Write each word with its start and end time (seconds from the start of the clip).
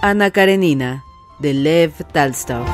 Ana 0.00 0.30
Karenina, 0.30 1.04
de 1.40 1.54
Lev 1.54 1.92
Talstov. 2.12 2.64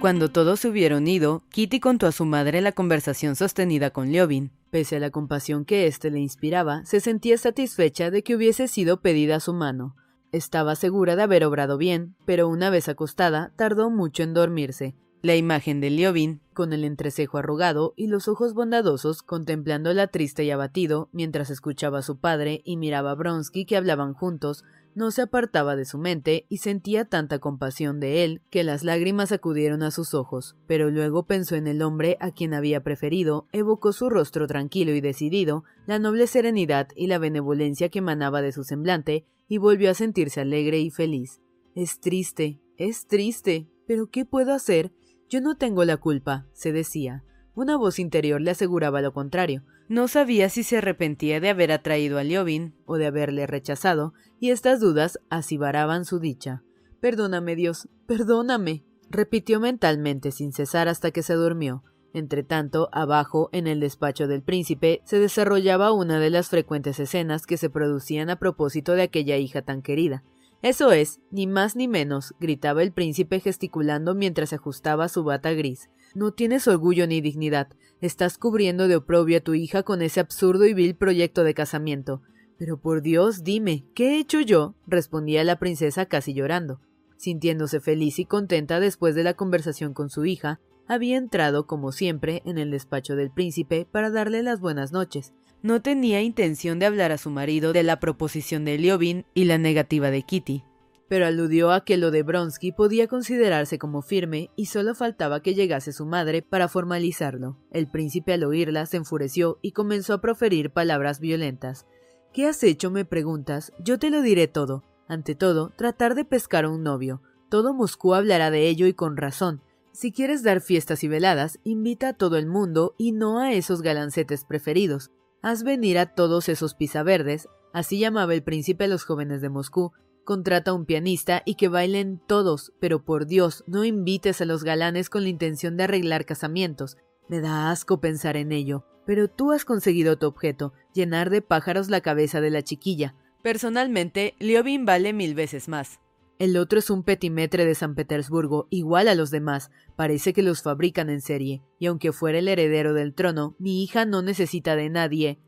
Cuando 0.00 0.32
todos 0.32 0.58
se 0.58 0.68
hubieron 0.68 1.06
ido, 1.06 1.44
Kitty 1.50 1.78
contó 1.78 2.08
a 2.08 2.12
su 2.12 2.24
madre 2.24 2.60
la 2.60 2.72
conversación 2.72 3.36
sostenida 3.36 3.90
con 3.90 4.10
Liobin. 4.10 4.50
Pese 4.70 4.96
a 4.96 4.98
la 4.98 5.10
compasión 5.10 5.64
que 5.64 5.86
éste 5.86 6.10
le 6.10 6.18
inspiraba, 6.18 6.84
se 6.84 6.98
sentía 6.98 7.38
satisfecha 7.38 8.10
de 8.10 8.24
que 8.24 8.34
hubiese 8.34 8.66
sido 8.66 9.00
pedida 9.00 9.38
su 9.38 9.54
mano. 9.54 9.94
Estaba 10.32 10.76
segura 10.76 11.14
de 11.14 11.22
haber 11.22 11.44
obrado 11.44 11.76
bien, 11.76 12.16
pero 12.24 12.48
una 12.48 12.70
vez 12.70 12.88
acostada, 12.88 13.52
tardó 13.56 13.90
mucho 13.90 14.22
en 14.22 14.32
dormirse. 14.32 14.94
La 15.20 15.36
imagen 15.36 15.82
de 15.82 15.90
Liobin, 15.90 16.40
con 16.54 16.72
el 16.72 16.84
entrecejo 16.84 17.36
arrugado 17.36 17.92
y 17.96 18.06
los 18.06 18.28
ojos 18.28 18.54
bondadosos, 18.54 19.22
contemplándola 19.22 20.06
triste 20.06 20.42
y 20.44 20.50
abatido, 20.50 21.10
mientras 21.12 21.50
escuchaba 21.50 21.98
a 21.98 22.02
su 22.02 22.16
padre 22.16 22.62
y 22.64 22.78
miraba 22.78 23.10
a 23.10 23.14
Bronsky 23.14 23.66
que 23.66 23.76
hablaban 23.76 24.14
juntos, 24.14 24.64
no 24.94 25.10
se 25.10 25.22
apartaba 25.22 25.76
de 25.76 25.84
su 25.84 25.98
mente 25.98 26.46
y 26.48 26.58
sentía 26.58 27.04
tanta 27.04 27.38
compasión 27.38 28.00
de 28.00 28.24
él 28.24 28.42
que 28.50 28.64
las 28.64 28.84
lágrimas 28.84 29.32
acudieron 29.32 29.82
a 29.82 29.90
sus 29.90 30.14
ojos, 30.14 30.56
pero 30.66 30.90
luego 30.90 31.26
pensó 31.26 31.56
en 31.56 31.66
el 31.66 31.82
hombre 31.82 32.16
a 32.20 32.30
quien 32.30 32.54
había 32.54 32.82
preferido, 32.82 33.46
evocó 33.52 33.92
su 33.92 34.10
rostro 34.10 34.46
tranquilo 34.46 34.92
y 34.92 35.00
decidido, 35.00 35.64
la 35.86 35.98
noble 35.98 36.26
serenidad 36.26 36.88
y 36.94 37.06
la 37.06 37.18
benevolencia 37.18 37.88
que 37.88 38.00
emanaba 38.00 38.42
de 38.42 38.52
su 38.52 38.64
semblante, 38.64 39.26
y 39.48 39.58
volvió 39.58 39.90
a 39.90 39.94
sentirse 39.94 40.40
alegre 40.40 40.78
y 40.80 40.90
feliz. 40.90 41.40
Es 41.74 42.00
triste, 42.00 42.60
es 42.76 43.06
triste, 43.06 43.68
pero 43.86 44.10
¿qué 44.10 44.24
puedo 44.24 44.52
hacer? 44.54 44.92
Yo 45.28 45.40
no 45.40 45.56
tengo 45.56 45.84
la 45.84 45.96
culpa, 45.96 46.46
se 46.52 46.72
decía. 46.72 47.24
Una 47.54 47.76
voz 47.76 47.98
interior 47.98 48.40
le 48.40 48.50
aseguraba 48.50 49.02
lo 49.02 49.12
contrario. 49.12 49.62
No 49.88 50.08
sabía 50.08 50.48
si 50.48 50.62
se 50.62 50.78
arrepentía 50.78 51.38
de 51.38 51.50
haber 51.50 51.70
atraído 51.70 52.18
a 52.18 52.24
Liobin 52.24 52.74
o 52.86 52.96
de 52.96 53.06
haberle 53.06 53.46
rechazado, 53.46 54.14
y 54.40 54.50
estas 54.50 54.80
dudas 54.80 55.18
asibaraban 55.28 56.06
su 56.06 56.18
dicha. 56.18 56.62
Perdóname, 57.00 57.54
Dios, 57.54 57.88
perdóname, 58.06 58.84
repitió 59.10 59.60
mentalmente 59.60 60.30
sin 60.30 60.52
cesar 60.52 60.88
hasta 60.88 61.10
que 61.10 61.22
se 61.22 61.34
durmió. 61.34 61.84
Entretanto, 62.14 62.88
abajo, 62.92 63.50
en 63.52 63.66
el 63.66 63.80
despacho 63.80 64.28
del 64.28 64.42
príncipe, 64.42 65.02
se 65.04 65.18
desarrollaba 65.18 65.92
una 65.92 66.18
de 66.18 66.30
las 66.30 66.48
frecuentes 66.48 67.00
escenas 67.00 67.46
que 67.46 67.56
se 67.56 67.70
producían 67.70 68.30
a 68.30 68.36
propósito 68.36 68.92
de 68.92 69.02
aquella 69.02 69.36
hija 69.36 69.62
tan 69.62 69.82
querida. 69.82 70.22
Eso 70.62 70.92
es, 70.92 71.20
ni 71.30 71.46
más 71.46 71.74
ni 71.74 71.88
menos, 71.88 72.34
gritaba 72.38 72.82
el 72.82 72.92
príncipe 72.92 73.40
gesticulando 73.40 74.14
mientras 74.14 74.52
ajustaba 74.52 75.08
su 75.08 75.24
bata 75.24 75.52
gris. 75.52 75.90
No 76.14 76.32
tienes 76.32 76.68
orgullo 76.68 77.06
ni 77.06 77.20
dignidad. 77.20 77.68
Estás 78.00 78.36
cubriendo 78.36 78.88
de 78.88 78.96
oprobio 78.96 79.38
a 79.38 79.40
tu 79.40 79.54
hija 79.54 79.82
con 79.82 80.02
ese 80.02 80.20
absurdo 80.20 80.66
y 80.66 80.74
vil 80.74 80.94
proyecto 80.94 81.44
de 81.44 81.54
casamiento. 81.54 82.22
Pero 82.58 82.78
por 82.78 83.02
Dios, 83.02 83.44
dime, 83.44 83.84
¿qué 83.94 84.10
he 84.10 84.18
hecho 84.18 84.40
yo? 84.40 84.74
respondía 84.86 85.42
la 85.44 85.58
princesa 85.58 86.06
casi 86.06 86.34
llorando. 86.34 86.80
Sintiéndose 87.16 87.80
feliz 87.80 88.18
y 88.18 88.24
contenta 88.26 88.80
después 88.80 89.14
de 89.14 89.22
la 89.22 89.34
conversación 89.34 89.94
con 89.94 90.10
su 90.10 90.24
hija, 90.24 90.60
había 90.86 91.16
entrado, 91.16 91.66
como 91.66 91.92
siempre, 91.92 92.42
en 92.44 92.58
el 92.58 92.70
despacho 92.70 93.16
del 93.16 93.30
príncipe 93.30 93.86
para 93.90 94.10
darle 94.10 94.42
las 94.42 94.60
buenas 94.60 94.92
noches. 94.92 95.32
No 95.62 95.80
tenía 95.80 96.20
intención 96.20 96.78
de 96.78 96.86
hablar 96.86 97.12
a 97.12 97.18
su 97.18 97.30
marido 97.30 97.72
de 97.72 97.84
la 97.84 98.00
proposición 98.00 98.64
de 98.64 98.78
Liobin 98.78 99.24
y 99.32 99.44
la 99.44 99.58
negativa 99.58 100.10
de 100.10 100.22
Kitty, 100.22 100.64
pero 101.12 101.26
aludió 101.26 101.72
a 101.72 101.84
que 101.84 101.98
lo 101.98 102.10
de 102.10 102.22
Bronsky 102.22 102.72
podía 102.72 103.06
considerarse 103.06 103.78
como 103.78 104.00
firme 104.00 104.48
y 104.56 104.64
solo 104.64 104.94
faltaba 104.94 105.42
que 105.42 105.52
llegase 105.52 105.92
su 105.92 106.06
madre 106.06 106.40
para 106.40 106.68
formalizarlo. 106.68 107.58
El 107.70 107.86
príncipe 107.86 108.32
al 108.32 108.44
oírla 108.44 108.86
se 108.86 108.96
enfureció 108.96 109.58
y 109.60 109.72
comenzó 109.72 110.14
a 110.14 110.22
proferir 110.22 110.70
palabras 110.70 111.20
violentas. 111.20 111.84
¿Qué 112.32 112.46
has 112.46 112.64
hecho? 112.64 112.90
me 112.90 113.04
preguntas. 113.04 113.74
Yo 113.78 113.98
te 113.98 114.08
lo 114.08 114.22
diré 114.22 114.48
todo. 114.48 114.84
Ante 115.06 115.34
todo, 115.34 115.74
tratar 115.76 116.14
de 116.14 116.24
pescar 116.24 116.64
a 116.64 116.70
un 116.70 116.82
novio. 116.82 117.20
Todo 117.50 117.74
Moscú 117.74 118.14
hablará 118.14 118.50
de 118.50 118.70
ello 118.70 118.86
y 118.86 118.94
con 118.94 119.18
razón. 119.18 119.60
Si 119.92 120.12
quieres 120.12 120.42
dar 120.42 120.62
fiestas 120.62 121.04
y 121.04 121.08
veladas, 121.08 121.58
invita 121.62 122.08
a 122.08 122.14
todo 122.14 122.38
el 122.38 122.46
mundo 122.46 122.94
y 122.96 123.12
no 123.12 123.38
a 123.38 123.52
esos 123.52 123.82
galancetes 123.82 124.46
preferidos. 124.46 125.10
Haz 125.42 125.62
venir 125.62 125.98
a 125.98 126.14
todos 126.14 126.48
esos 126.48 126.74
pisaverdes, 126.74 127.50
así 127.74 127.98
llamaba 127.98 128.32
el 128.32 128.42
príncipe 128.42 128.84
a 128.84 128.88
los 128.88 129.04
jóvenes 129.04 129.42
de 129.42 129.50
Moscú. 129.50 129.92
Contrata 130.24 130.70
a 130.70 130.74
un 130.74 130.86
pianista 130.86 131.42
y 131.44 131.56
que 131.56 131.68
bailen 131.68 132.20
todos, 132.26 132.72
pero 132.80 133.04
por 133.04 133.26
Dios, 133.26 133.64
no 133.66 133.84
invites 133.84 134.40
a 134.40 134.44
los 134.44 134.62
galanes 134.62 135.10
con 135.10 135.24
la 135.24 135.28
intención 135.28 135.76
de 135.76 135.84
arreglar 135.84 136.24
casamientos. 136.24 136.96
Me 137.28 137.40
da 137.40 137.70
asco 137.70 138.00
pensar 138.00 138.36
en 138.36 138.52
ello. 138.52 138.84
Pero 139.04 139.28
tú 139.28 139.50
has 139.50 139.64
conseguido 139.64 140.16
tu 140.16 140.26
objeto, 140.26 140.74
llenar 140.94 141.30
de 141.30 141.42
pájaros 141.42 141.88
la 141.88 142.00
cabeza 142.00 142.40
de 142.40 142.50
la 142.50 142.62
chiquilla. 142.62 143.16
Personalmente, 143.42 144.36
Liobin 144.38 144.84
vale 144.84 145.12
mil 145.12 145.34
veces 145.34 145.68
más. 145.68 145.98
El 146.38 146.56
otro 146.56 146.78
es 146.78 146.90
un 146.90 147.02
petimetre 147.02 147.64
de 147.64 147.74
San 147.74 147.94
Petersburgo, 147.94 148.66
igual 148.68 149.06
a 149.08 149.14
los 149.14 149.30
demás. 149.30 149.70
Parece 149.96 150.32
que 150.32 150.42
los 150.42 150.62
fabrican 150.62 151.08
en 151.08 151.20
serie, 151.20 151.62
y 151.78 151.86
aunque 151.86 152.12
fuera 152.12 152.38
el 152.38 152.48
heredero 152.48 152.94
del 152.94 153.14
trono, 153.14 153.54
mi 153.58 153.82
hija 153.82 154.06
no 154.06 154.22
necesita 154.22 154.74
de 154.76 154.90
nadie. 154.90 155.38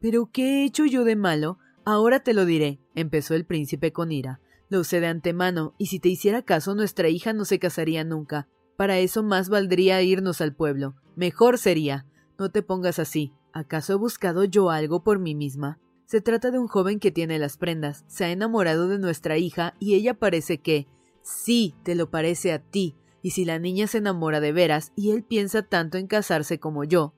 ¿Pero 0.00 0.30
qué 0.32 0.62
he 0.62 0.64
hecho 0.64 0.86
yo 0.86 1.04
de 1.04 1.14
malo? 1.14 1.58
Ahora 1.84 2.20
te 2.20 2.34
lo 2.34 2.44
diré, 2.44 2.80
empezó 2.94 3.34
el 3.34 3.44
príncipe 3.44 3.92
con 3.92 4.12
ira. 4.12 4.40
Lo 4.68 4.84
sé 4.84 5.00
de 5.00 5.06
antemano, 5.08 5.74
y 5.78 5.86
si 5.86 5.98
te 5.98 6.08
hiciera 6.08 6.42
caso 6.42 6.74
nuestra 6.74 7.08
hija 7.08 7.32
no 7.32 7.44
se 7.44 7.58
casaría 7.58 8.04
nunca. 8.04 8.48
Para 8.76 8.98
eso 8.98 9.22
más 9.22 9.48
valdría 9.48 10.00
irnos 10.02 10.40
al 10.40 10.54
pueblo. 10.54 10.94
Mejor 11.16 11.58
sería. 11.58 12.06
No 12.38 12.50
te 12.50 12.62
pongas 12.62 12.98
así. 12.98 13.32
¿Acaso 13.52 13.94
he 13.94 13.96
buscado 13.96 14.44
yo 14.44 14.70
algo 14.70 15.02
por 15.02 15.18
mí 15.18 15.34
misma? 15.34 15.80
Se 16.06 16.20
trata 16.20 16.50
de 16.50 16.58
un 16.58 16.66
joven 16.66 16.98
que 16.98 17.10
tiene 17.10 17.38
las 17.38 17.56
prendas, 17.56 18.04
se 18.08 18.24
ha 18.24 18.30
enamorado 18.30 18.88
de 18.88 18.98
nuestra 18.98 19.38
hija 19.38 19.74
y 19.78 19.94
ella 19.94 20.14
parece 20.14 20.58
que 20.58 20.88
sí, 21.22 21.76
te 21.84 21.94
lo 21.94 22.10
parece 22.10 22.52
a 22.52 22.58
ti, 22.58 22.96
y 23.22 23.30
si 23.30 23.44
la 23.44 23.60
niña 23.60 23.86
se 23.86 23.98
enamora 23.98 24.40
de 24.40 24.50
veras 24.50 24.92
y 24.96 25.12
él 25.12 25.22
piensa 25.22 25.62
tanto 25.62 25.98
en 25.98 26.08
casarse 26.08 26.58
como 26.58 26.82
yo, 26.82 27.14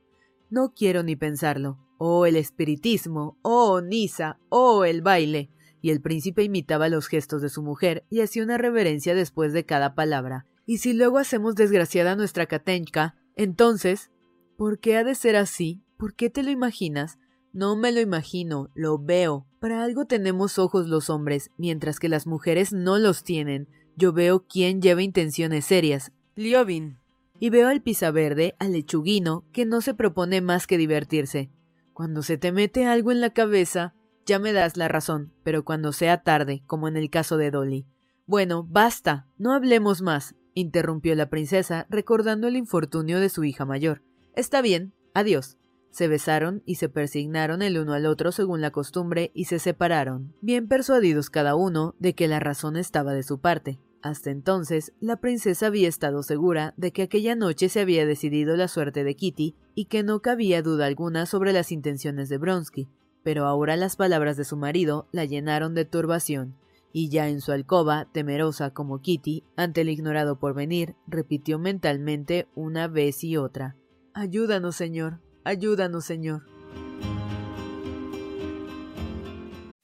no 0.50 0.74
quiero 0.74 1.02
ni 1.02 1.16
pensarlo. 1.16 1.78
Oh, 2.04 2.26
el 2.26 2.34
espiritismo, 2.34 3.38
oh, 3.42 3.80
Nisa, 3.80 4.40
oh, 4.48 4.84
el 4.84 5.02
baile. 5.02 5.50
Y 5.80 5.90
el 5.90 6.00
príncipe 6.00 6.42
imitaba 6.42 6.88
los 6.88 7.06
gestos 7.06 7.42
de 7.42 7.48
su 7.48 7.62
mujer 7.62 8.04
y 8.10 8.22
hacía 8.22 8.42
una 8.42 8.58
reverencia 8.58 9.14
después 9.14 9.52
de 9.52 9.64
cada 9.64 9.94
palabra. 9.94 10.44
Y 10.66 10.78
si 10.78 10.94
luego 10.94 11.18
hacemos 11.18 11.54
desgraciada 11.54 12.16
nuestra 12.16 12.46
Katenka, 12.46 13.14
entonces, 13.36 14.10
¿por 14.56 14.80
qué 14.80 14.96
ha 14.96 15.04
de 15.04 15.14
ser 15.14 15.36
así? 15.36 15.80
¿Por 15.96 16.16
qué 16.16 16.28
te 16.28 16.42
lo 16.42 16.50
imaginas? 16.50 17.20
No 17.52 17.76
me 17.76 17.92
lo 17.92 18.00
imagino, 18.00 18.68
lo 18.74 18.98
veo. 18.98 19.46
Para 19.60 19.84
algo 19.84 20.04
tenemos 20.04 20.58
ojos 20.58 20.88
los 20.88 21.08
hombres, 21.08 21.52
mientras 21.56 22.00
que 22.00 22.08
las 22.08 22.26
mujeres 22.26 22.72
no 22.72 22.98
los 22.98 23.22
tienen. 23.22 23.68
Yo 23.94 24.12
veo 24.12 24.44
quién 24.48 24.82
lleva 24.82 25.02
intenciones 25.02 25.66
serias. 25.66 26.10
Liovin. 26.34 26.98
Y 27.38 27.50
veo 27.50 27.68
al 27.68 27.80
verde, 28.12 28.56
al 28.58 28.72
lechuguino, 28.72 29.44
que 29.52 29.66
no 29.66 29.80
se 29.80 29.94
propone 29.94 30.40
más 30.40 30.66
que 30.66 30.78
divertirse. 30.78 31.52
Cuando 31.92 32.22
se 32.22 32.38
te 32.38 32.52
mete 32.52 32.86
algo 32.86 33.12
en 33.12 33.20
la 33.20 33.30
cabeza, 33.30 33.94
ya 34.24 34.38
me 34.38 34.52
das 34.52 34.76
la 34.76 34.88
razón, 34.88 35.32
pero 35.42 35.64
cuando 35.64 35.92
sea 35.92 36.22
tarde, 36.22 36.62
como 36.66 36.88
en 36.88 36.96
el 36.96 37.10
caso 37.10 37.36
de 37.36 37.50
Dolly. 37.50 37.86
Bueno, 38.26 38.64
basta, 38.64 39.26
no 39.36 39.52
hablemos 39.52 40.00
más, 40.00 40.34
interrumpió 40.54 41.14
la 41.14 41.28
princesa, 41.28 41.86
recordando 41.90 42.48
el 42.48 42.56
infortunio 42.56 43.20
de 43.20 43.28
su 43.28 43.44
hija 43.44 43.64
mayor. 43.64 44.02
Está 44.34 44.62
bien, 44.62 44.94
adiós. 45.14 45.58
Se 45.90 46.08
besaron 46.08 46.62
y 46.64 46.76
se 46.76 46.88
persignaron 46.88 47.60
el 47.60 47.78
uno 47.78 47.92
al 47.92 48.06
otro 48.06 48.32
según 48.32 48.62
la 48.62 48.70
costumbre 48.70 49.30
y 49.34 49.44
se 49.44 49.58
separaron, 49.58 50.34
bien 50.40 50.66
persuadidos 50.66 51.28
cada 51.28 51.54
uno 51.54 51.94
de 51.98 52.14
que 52.14 52.28
la 52.28 52.40
razón 52.40 52.76
estaba 52.76 53.12
de 53.12 53.22
su 53.22 53.40
parte. 53.40 53.78
Hasta 54.02 54.30
entonces, 54.30 54.92
la 55.00 55.16
princesa 55.16 55.68
había 55.68 55.88
estado 55.88 56.24
segura 56.24 56.74
de 56.76 56.92
que 56.92 57.02
aquella 57.02 57.36
noche 57.36 57.68
se 57.68 57.80
había 57.80 58.04
decidido 58.04 58.56
la 58.56 58.66
suerte 58.66 59.04
de 59.04 59.14
Kitty 59.14 59.54
y 59.76 59.84
que 59.84 60.02
no 60.02 60.20
cabía 60.20 60.60
duda 60.60 60.86
alguna 60.86 61.24
sobre 61.24 61.52
las 61.52 61.70
intenciones 61.70 62.28
de 62.28 62.38
Bronsky, 62.38 62.88
pero 63.22 63.46
ahora 63.46 63.76
las 63.76 63.94
palabras 63.94 64.36
de 64.36 64.44
su 64.44 64.56
marido 64.56 65.06
la 65.12 65.24
llenaron 65.24 65.74
de 65.74 65.84
turbación, 65.84 66.56
y 66.92 67.10
ya 67.10 67.28
en 67.28 67.40
su 67.40 67.52
alcoba, 67.52 68.08
temerosa 68.12 68.70
como 68.74 69.00
Kitty, 69.00 69.44
ante 69.56 69.82
el 69.82 69.88
ignorado 69.88 70.38
porvenir, 70.38 70.96
repitió 71.06 71.60
mentalmente 71.60 72.48
una 72.56 72.88
vez 72.88 73.22
y 73.22 73.36
otra 73.36 73.76
Ayúdanos, 74.14 74.76
Señor, 74.76 75.20
Ayúdanos, 75.44 76.04
Señor. 76.04 76.42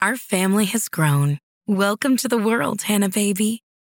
Our 0.00 0.17
family 0.17 0.67
has 0.67 0.88
grown. 0.88 1.38
Welcome 1.67 2.17
to 2.19 2.29
the 2.29 2.37
world, 2.37 2.82
Hannah 2.82 3.09
baby. 3.09 3.62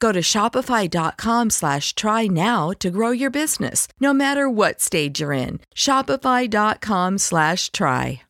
Go 0.00 0.12
to 0.12 0.20
shopify.com 0.20 1.50
slash 1.50 1.94
try 1.94 2.26
now 2.26 2.70
to 2.80 2.90
grow 2.90 3.10
your 3.10 3.30
business, 3.30 3.86
no 4.00 4.12
matter 4.12 4.48
what 4.48 4.80
stage 4.80 5.20
you're 5.20 5.32
in. 5.32 5.60
Shopify.com 5.74 7.18
slash 7.18 7.70
try. 7.70 8.22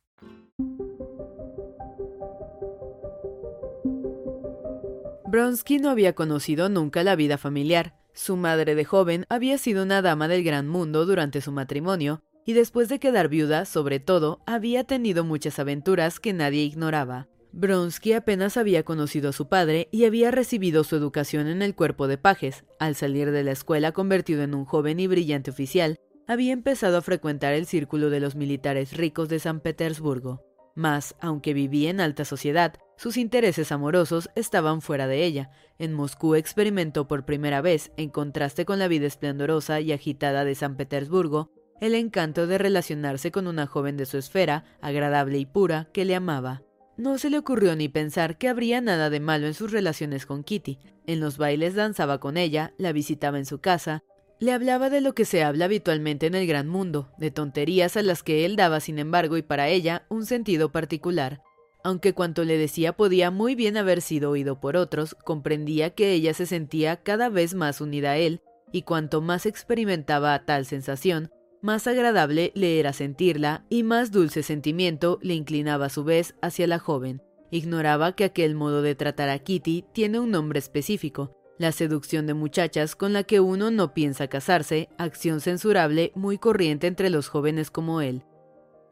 Bronsky 5.34 5.78
no 5.81 5.90
había 5.90 6.12
conocido 6.12 6.69
nunca 6.69 7.02
la 7.02 7.16
vida 7.16 7.38
familiar. 7.38 7.96
Su 8.12 8.37
madre 8.37 8.76
de 8.76 8.84
joven 8.84 9.26
había 9.28 9.58
sido 9.58 9.82
una 9.82 10.00
dama 10.00 10.28
del 10.28 10.44
gran 10.44 10.69
mundo 10.69 11.06
durante 11.06 11.40
su 11.40 11.50
matrimonio, 11.50 12.22
y 12.46 12.52
después 12.52 12.88
de 12.88 13.00
quedar 13.00 13.28
viuda, 13.28 13.64
sobre 13.64 13.99
todo, 13.99 14.40
había 14.46 14.84
tenido 14.84 15.25
muchas 15.25 15.58
aventuras 15.58 16.20
que 16.20 16.32
nadie 16.32 16.62
ignoraba. 16.62 17.26
Bronsky 17.56 18.14
apenas 18.14 18.56
había 18.56 18.82
conocido 18.82 19.28
a 19.28 19.32
su 19.32 19.46
padre 19.46 19.88
y 19.92 20.06
había 20.06 20.32
recibido 20.32 20.82
su 20.82 20.96
educación 20.96 21.46
en 21.46 21.62
el 21.62 21.76
cuerpo 21.76 22.08
de 22.08 22.18
pajes. 22.18 22.64
Al 22.80 22.96
salir 22.96 23.30
de 23.30 23.44
la 23.44 23.52
escuela 23.52 23.92
convertido 23.92 24.42
en 24.42 24.56
un 24.56 24.64
joven 24.64 24.98
y 24.98 25.06
brillante 25.06 25.52
oficial, 25.52 26.00
había 26.26 26.52
empezado 26.52 26.96
a 26.96 27.02
frecuentar 27.02 27.54
el 27.54 27.66
círculo 27.66 28.10
de 28.10 28.18
los 28.18 28.34
militares 28.34 28.96
ricos 28.96 29.28
de 29.28 29.38
San 29.38 29.60
Petersburgo. 29.60 30.42
Mas, 30.74 31.14
aunque 31.20 31.54
vivía 31.54 31.90
en 31.90 32.00
alta 32.00 32.24
sociedad, 32.24 32.74
sus 32.96 33.16
intereses 33.16 33.70
amorosos 33.70 34.30
estaban 34.34 34.82
fuera 34.82 35.06
de 35.06 35.24
ella. 35.24 35.52
En 35.78 35.93
Moscú 35.93 36.34
experimentó 36.34 37.06
por 37.06 37.24
primera 37.24 37.60
vez, 37.60 37.93
en 37.96 38.10
contraste 38.10 38.64
con 38.64 38.81
la 38.81 38.88
vida 38.88 39.06
esplendorosa 39.06 39.81
y 39.81 39.93
agitada 39.93 40.44
de 40.44 40.56
San 40.56 40.76
Petersburgo, 40.76 41.52
el 41.81 41.94
encanto 41.94 42.48
de 42.48 42.58
relacionarse 42.58 43.31
con 43.31 43.46
una 43.46 43.69
joven 43.69 43.96
de 43.96 44.06
su 44.06 44.19
esfera, 44.19 44.64
agradable 44.81 45.38
y 45.38 45.46
pura, 45.46 45.88
que 45.93 46.05
le 46.05 46.17
amaba. 46.17 46.63
No 46.96 47.19
se 47.19 47.29
le 47.29 47.39
ocurrió 47.39 47.74
ni 47.74 47.89
pensar 47.89 48.39
que 48.39 48.48
habría 48.48 48.81
nada 48.81 49.10
de 49.10 49.19
malo 49.19 49.46
en 49.46 49.55
sus 49.55 49.72
relaciones 49.72 50.27
con 50.27 50.44
Kitty. 50.44 50.79
En 51.06 51.20
los 51.20 51.39
bailes 51.39 51.74
danzaba 51.74 52.20
con 52.20 52.36
ella, 52.36 52.72
la 52.79 52.93
visitaba 52.93 53.39
en 53.39 53.46
su 53.46 53.58
casa, 53.58 54.05
le 54.39 54.53
hablaba 54.53 54.91
de 54.91 55.01
lo 55.01 55.15
que 55.15 55.24
se 55.24 55.43
habla 55.43 55.65
habitualmente 55.65 56.27
en 56.27 56.34
el 56.34 56.46
gran 56.46 56.69
mundo, 56.69 57.10
de 57.19 57.31
tonterías 57.31 57.96
a 57.96 58.03
las 58.03 58.22
que 58.22 58.44
él 58.44 58.56
daba, 58.56 58.81
sin 58.81 58.98
embargo, 58.98 59.36
y 59.36 59.43
para 59.43 59.69
ella, 59.69 60.06
un 60.08 60.27
sentido 60.27 60.70
particular. 60.70 61.41
Aunque 61.82 62.15
cuanto 62.15 62.44
le 62.44 62.56
decía 62.58 62.94
podía 62.94 63.31
muy 63.31 63.55
bien 63.55 63.77
haber 63.77 64.01
sido 64.01 64.31
oído 64.31 64.60
por 64.60 64.77
otros, 64.77 65.15
comprendía 65.24 65.91
que 65.91 66.13
ella 66.13 66.32
se 66.32 66.46
sentía 66.46 67.03
cada 67.03 67.29
vez 67.29 67.55
más 67.55 67.81
unida 67.81 68.13
a 68.13 68.17
él, 68.17 68.41
y 68.72 68.82
cuanto 68.82 69.20
más 69.20 69.46
experimentaba 69.46 70.44
tal 70.44 70.67
sensación, 70.67 71.31
más 71.64 71.86
agradable 71.86 72.52
le 72.54 72.78
era 72.78 72.92
sentirla 72.92 73.64
y 73.70 73.84
más 73.84 74.12
dulce 74.12 74.42
sentimiento 74.42 75.18
le 75.22 75.32
inclinaba 75.32 75.86
a 75.86 75.88
su 75.88 76.04
vez 76.04 76.34
hacia 76.42 76.66
la 76.66 76.78
joven. 76.78 77.22
Ignoraba 77.50 78.14
que 78.14 78.24
aquel 78.24 78.54
modo 78.54 78.82
de 78.82 78.94
tratar 78.94 79.30
a 79.30 79.38
Kitty 79.38 79.86
tiene 79.92 80.20
un 80.20 80.30
nombre 80.30 80.58
específico, 80.58 81.34
la 81.58 81.72
seducción 81.72 82.26
de 82.26 82.34
muchachas 82.34 82.94
con 82.94 83.14
la 83.14 83.22
que 83.22 83.40
uno 83.40 83.70
no 83.70 83.94
piensa 83.94 84.28
casarse, 84.28 84.90
acción 84.98 85.40
censurable 85.40 86.12
muy 86.14 86.36
corriente 86.36 86.86
entre 86.86 87.08
los 87.08 87.28
jóvenes 87.28 87.70
como 87.70 88.02
él. 88.02 88.24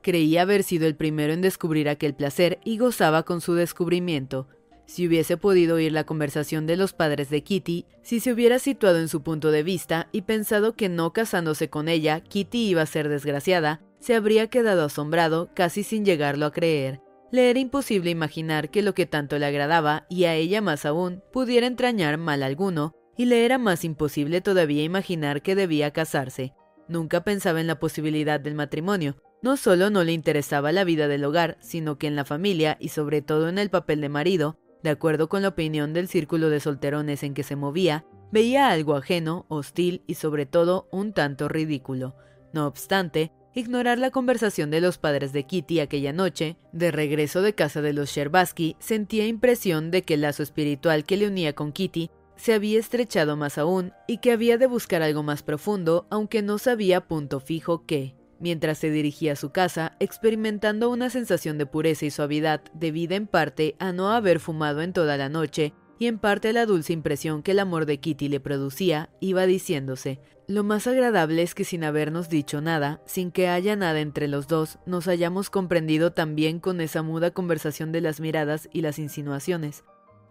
Creía 0.02 0.42
haber 0.42 0.62
sido 0.62 0.86
el 0.86 0.96
primero 0.96 1.34
en 1.34 1.42
descubrir 1.42 1.90
aquel 1.90 2.14
placer 2.14 2.58
y 2.64 2.78
gozaba 2.78 3.24
con 3.24 3.42
su 3.42 3.52
descubrimiento. 3.52 4.48
Si 4.92 5.06
hubiese 5.06 5.38
podido 5.38 5.76
oír 5.76 5.90
la 5.90 6.04
conversación 6.04 6.66
de 6.66 6.76
los 6.76 6.92
padres 6.92 7.30
de 7.30 7.42
Kitty, 7.42 7.86
si 8.02 8.20
se 8.20 8.30
hubiera 8.30 8.58
situado 8.58 8.98
en 8.98 9.08
su 9.08 9.22
punto 9.22 9.50
de 9.50 9.62
vista 9.62 10.10
y 10.12 10.20
pensado 10.20 10.74
que 10.74 10.90
no 10.90 11.14
casándose 11.14 11.70
con 11.70 11.88
ella, 11.88 12.20
Kitty 12.20 12.68
iba 12.68 12.82
a 12.82 12.86
ser 12.86 13.08
desgraciada, 13.08 13.80
se 14.00 14.14
habría 14.14 14.48
quedado 14.48 14.84
asombrado 14.84 15.48
casi 15.54 15.82
sin 15.82 16.04
llegarlo 16.04 16.44
a 16.44 16.52
creer. 16.52 17.00
Le 17.30 17.48
era 17.48 17.58
imposible 17.58 18.10
imaginar 18.10 18.68
que 18.68 18.82
lo 18.82 18.92
que 18.92 19.06
tanto 19.06 19.38
le 19.38 19.46
agradaba, 19.46 20.04
y 20.10 20.24
a 20.24 20.34
ella 20.34 20.60
más 20.60 20.84
aún, 20.84 21.22
pudiera 21.32 21.66
entrañar 21.66 22.18
mal 22.18 22.42
alguno, 22.42 22.94
y 23.16 23.24
le 23.24 23.46
era 23.46 23.56
más 23.56 23.86
imposible 23.86 24.42
todavía 24.42 24.82
imaginar 24.82 25.40
que 25.40 25.54
debía 25.54 25.92
casarse. 25.92 26.52
Nunca 26.86 27.24
pensaba 27.24 27.62
en 27.62 27.66
la 27.66 27.78
posibilidad 27.78 28.40
del 28.40 28.54
matrimonio, 28.54 29.16
No 29.40 29.56
solo 29.56 29.90
no 29.90 30.04
le 30.04 30.12
interesaba 30.12 30.70
la 30.70 30.84
vida 30.84 31.08
del 31.08 31.24
hogar, 31.24 31.56
sino 31.60 31.98
que 31.98 32.06
en 32.06 32.14
la 32.14 32.24
familia 32.24 32.76
y 32.78 32.90
sobre 32.90 33.22
todo 33.22 33.48
en 33.48 33.58
el 33.58 33.70
papel 33.70 34.00
de 34.00 34.08
marido, 34.08 34.56
de 34.82 34.90
acuerdo 34.90 35.28
con 35.28 35.42
la 35.42 35.48
opinión 35.48 35.92
del 35.92 36.08
círculo 36.08 36.50
de 36.50 36.60
solterones 36.60 37.22
en 37.22 37.34
que 37.34 37.42
se 37.42 37.56
movía, 37.56 38.04
veía 38.30 38.70
algo 38.70 38.96
ajeno, 38.96 39.46
hostil 39.48 40.02
y 40.06 40.14
sobre 40.14 40.46
todo 40.46 40.88
un 40.90 41.12
tanto 41.12 41.48
ridículo. 41.48 42.16
No 42.52 42.66
obstante, 42.66 43.32
ignorar 43.54 43.98
la 43.98 44.10
conversación 44.10 44.70
de 44.70 44.80
los 44.80 44.98
padres 44.98 45.32
de 45.32 45.44
Kitty 45.44 45.80
aquella 45.80 46.12
noche, 46.12 46.56
de 46.72 46.90
regreso 46.90 47.42
de 47.42 47.54
casa 47.54 47.82
de 47.82 47.92
los 47.92 48.10
Sherbaski, 48.10 48.76
sentía 48.78 49.26
impresión 49.26 49.90
de 49.90 50.02
que 50.02 50.14
el 50.14 50.22
lazo 50.22 50.42
espiritual 50.42 51.04
que 51.04 51.16
le 51.16 51.28
unía 51.28 51.54
con 51.54 51.72
Kitty 51.72 52.10
se 52.36 52.54
había 52.54 52.80
estrechado 52.80 53.36
más 53.36 53.58
aún 53.58 53.92
y 54.08 54.18
que 54.18 54.32
había 54.32 54.58
de 54.58 54.66
buscar 54.66 55.02
algo 55.02 55.22
más 55.22 55.42
profundo, 55.42 56.06
aunque 56.10 56.42
no 56.42 56.58
sabía 56.58 57.06
punto 57.06 57.38
fijo 57.40 57.84
qué 57.86 58.14
mientras 58.42 58.76
se 58.78 58.90
dirigía 58.90 59.32
a 59.32 59.36
su 59.36 59.50
casa, 59.50 59.96
experimentando 60.00 60.90
una 60.90 61.08
sensación 61.08 61.56
de 61.56 61.64
pureza 61.64 62.04
y 62.04 62.10
suavidad 62.10 62.60
debida 62.74 63.14
en 63.14 63.26
parte 63.26 63.76
a 63.78 63.92
no 63.92 64.10
haber 64.10 64.40
fumado 64.40 64.82
en 64.82 64.92
toda 64.92 65.16
la 65.16 65.28
noche 65.28 65.72
y 65.98 66.08
en 66.08 66.18
parte 66.18 66.48
a 66.48 66.52
la 66.52 66.66
dulce 66.66 66.92
impresión 66.92 67.44
que 67.44 67.52
el 67.52 67.60
amor 67.60 67.86
de 67.86 68.00
Kitty 68.00 68.28
le 68.28 68.40
producía, 68.40 69.10
iba 69.20 69.46
diciéndose, 69.46 70.18
lo 70.48 70.64
más 70.64 70.88
agradable 70.88 71.42
es 71.42 71.54
que 71.54 71.64
sin 71.64 71.84
habernos 71.84 72.28
dicho 72.28 72.60
nada, 72.60 73.00
sin 73.06 73.30
que 73.30 73.48
haya 73.48 73.76
nada 73.76 74.00
entre 74.00 74.26
los 74.26 74.48
dos, 74.48 74.80
nos 74.84 75.06
hayamos 75.06 75.48
comprendido 75.48 76.12
también 76.12 76.58
con 76.58 76.80
esa 76.80 77.02
muda 77.02 77.30
conversación 77.30 77.92
de 77.92 78.00
las 78.00 78.18
miradas 78.18 78.68
y 78.72 78.80
las 78.80 78.98
insinuaciones. 78.98 79.84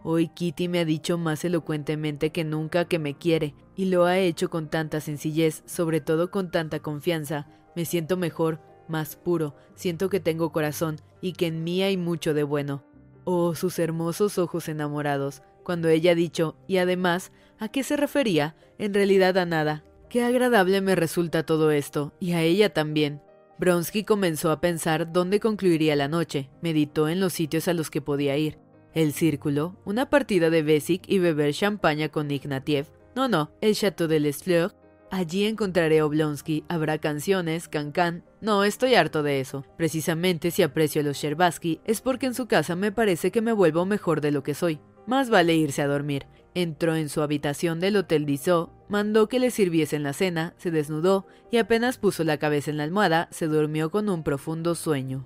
Hoy 0.03 0.27
Kitty 0.27 0.67
me 0.67 0.79
ha 0.79 0.85
dicho 0.85 1.17
más 1.17 1.45
elocuentemente 1.45 2.31
que 2.31 2.43
nunca 2.43 2.85
que 2.85 2.99
me 2.99 3.15
quiere, 3.17 3.55
y 3.77 3.85
lo 3.85 4.05
ha 4.05 4.17
hecho 4.17 4.49
con 4.49 4.67
tanta 4.67 4.99
sencillez, 4.99 5.63
sobre 5.65 6.01
todo 6.01 6.31
con 6.31 6.51
tanta 6.51 6.81
confianza, 6.81 7.47
me 7.75 7.85
siento 7.85 8.17
mejor, 8.17 8.59
más 8.87 9.15
puro, 9.15 9.55
siento 9.75 10.09
que 10.09 10.19
tengo 10.19 10.51
corazón 10.51 10.97
y 11.21 11.33
que 11.33 11.47
en 11.47 11.63
mí 11.63 11.81
hay 11.81 11.97
mucho 11.97 12.33
de 12.33 12.43
bueno. 12.43 12.83
Oh, 13.23 13.55
sus 13.55 13.79
hermosos 13.79 14.37
ojos 14.37 14.67
enamorados, 14.67 15.41
cuando 15.63 15.89
ella 15.89 16.11
ha 16.11 16.15
dicho, 16.15 16.55
y 16.67 16.77
además, 16.77 17.31
¿a 17.59 17.69
qué 17.69 17.83
se 17.83 17.97
refería? 17.97 18.55
En 18.77 18.93
realidad 18.93 19.37
a 19.37 19.45
nada. 19.45 19.83
Qué 20.09 20.23
agradable 20.23 20.81
me 20.81 20.95
resulta 20.95 21.45
todo 21.45 21.71
esto, 21.71 22.13
y 22.19 22.33
a 22.33 22.41
ella 22.41 22.73
también. 22.73 23.21
Bronsky 23.59 24.03
comenzó 24.03 24.51
a 24.51 24.59
pensar 24.59 25.11
dónde 25.11 25.39
concluiría 25.39 25.95
la 25.95 26.07
noche, 26.07 26.49
meditó 26.61 27.07
en 27.07 27.19
los 27.19 27.33
sitios 27.33 27.67
a 27.67 27.73
los 27.73 27.91
que 27.91 28.01
podía 28.01 28.35
ir. 28.35 28.57
El 28.93 29.13
círculo, 29.13 29.77
una 29.85 30.09
partida 30.09 30.49
de 30.49 30.63
Besic 30.63 31.03
y 31.07 31.19
beber 31.19 31.53
champaña 31.53 32.09
con 32.09 32.29
Ignatiev. 32.29 32.87
No, 33.15 33.27
no, 33.27 33.51
el 33.61 33.75
Château 33.75 34.07
de 34.07 34.19
Les 34.19 34.43
Fleurs 34.43 34.75
Allí 35.11 35.45
encontraré 35.45 36.01
Oblonsky, 36.01 36.63
habrá 36.69 36.97
canciones, 36.97 37.67
cancán. 37.67 38.23
No, 38.39 38.63
estoy 38.63 38.95
harto 38.95 39.23
de 39.23 39.41
eso. 39.41 39.65
Precisamente 39.77 40.51
si 40.51 40.63
aprecio 40.63 41.01
a 41.01 41.03
los 41.03 41.17
Sherbaski 41.17 41.81
es 41.83 41.99
porque 41.99 42.27
en 42.27 42.33
su 42.33 42.47
casa 42.47 42.77
me 42.77 42.93
parece 42.93 43.29
que 43.29 43.41
me 43.41 43.51
vuelvo 43.51 43.85
mejor 43.85 44.21
de 44.21 44.31
lo 44.31 44.41
que 44.41 44.53
soy. 44.53 44.79
Más 45.05 45.29
vale 45.29 45.53
irse 45.53 45.81
a 45.81 45.87
dormir. 45.87 46.27
Entró 46.55 46.95
en 46.95 47.09
su 47.09 47.21
habitación 47.21 47.81
del 47.81 47.97
Hotel 47.97 48.25
Dissot, 48.25 48.71
mandó 48.87 49.27
que 49.27 49.39
le 49.39 49.51
sirviesen 49.51 50.03
la 50.03 50.13
cena, 50.13 50.53
se 50.57 50.71
desnudó 50.71 51.27
y 51.51 51.57
apenas 51.57 51.97
puso 51.97 52.23
la 52.23 52.37
cabeza 52.37 52.71
en 52.71 52.77
la 52.77 52.83
almohada, 52.83 53.27
se 53.31 53.47
durmió 53.47 53.91
con 53.91 54.07
un 54.07 54.23
profundo 54.23 54.75
sueño. 54.75 55.25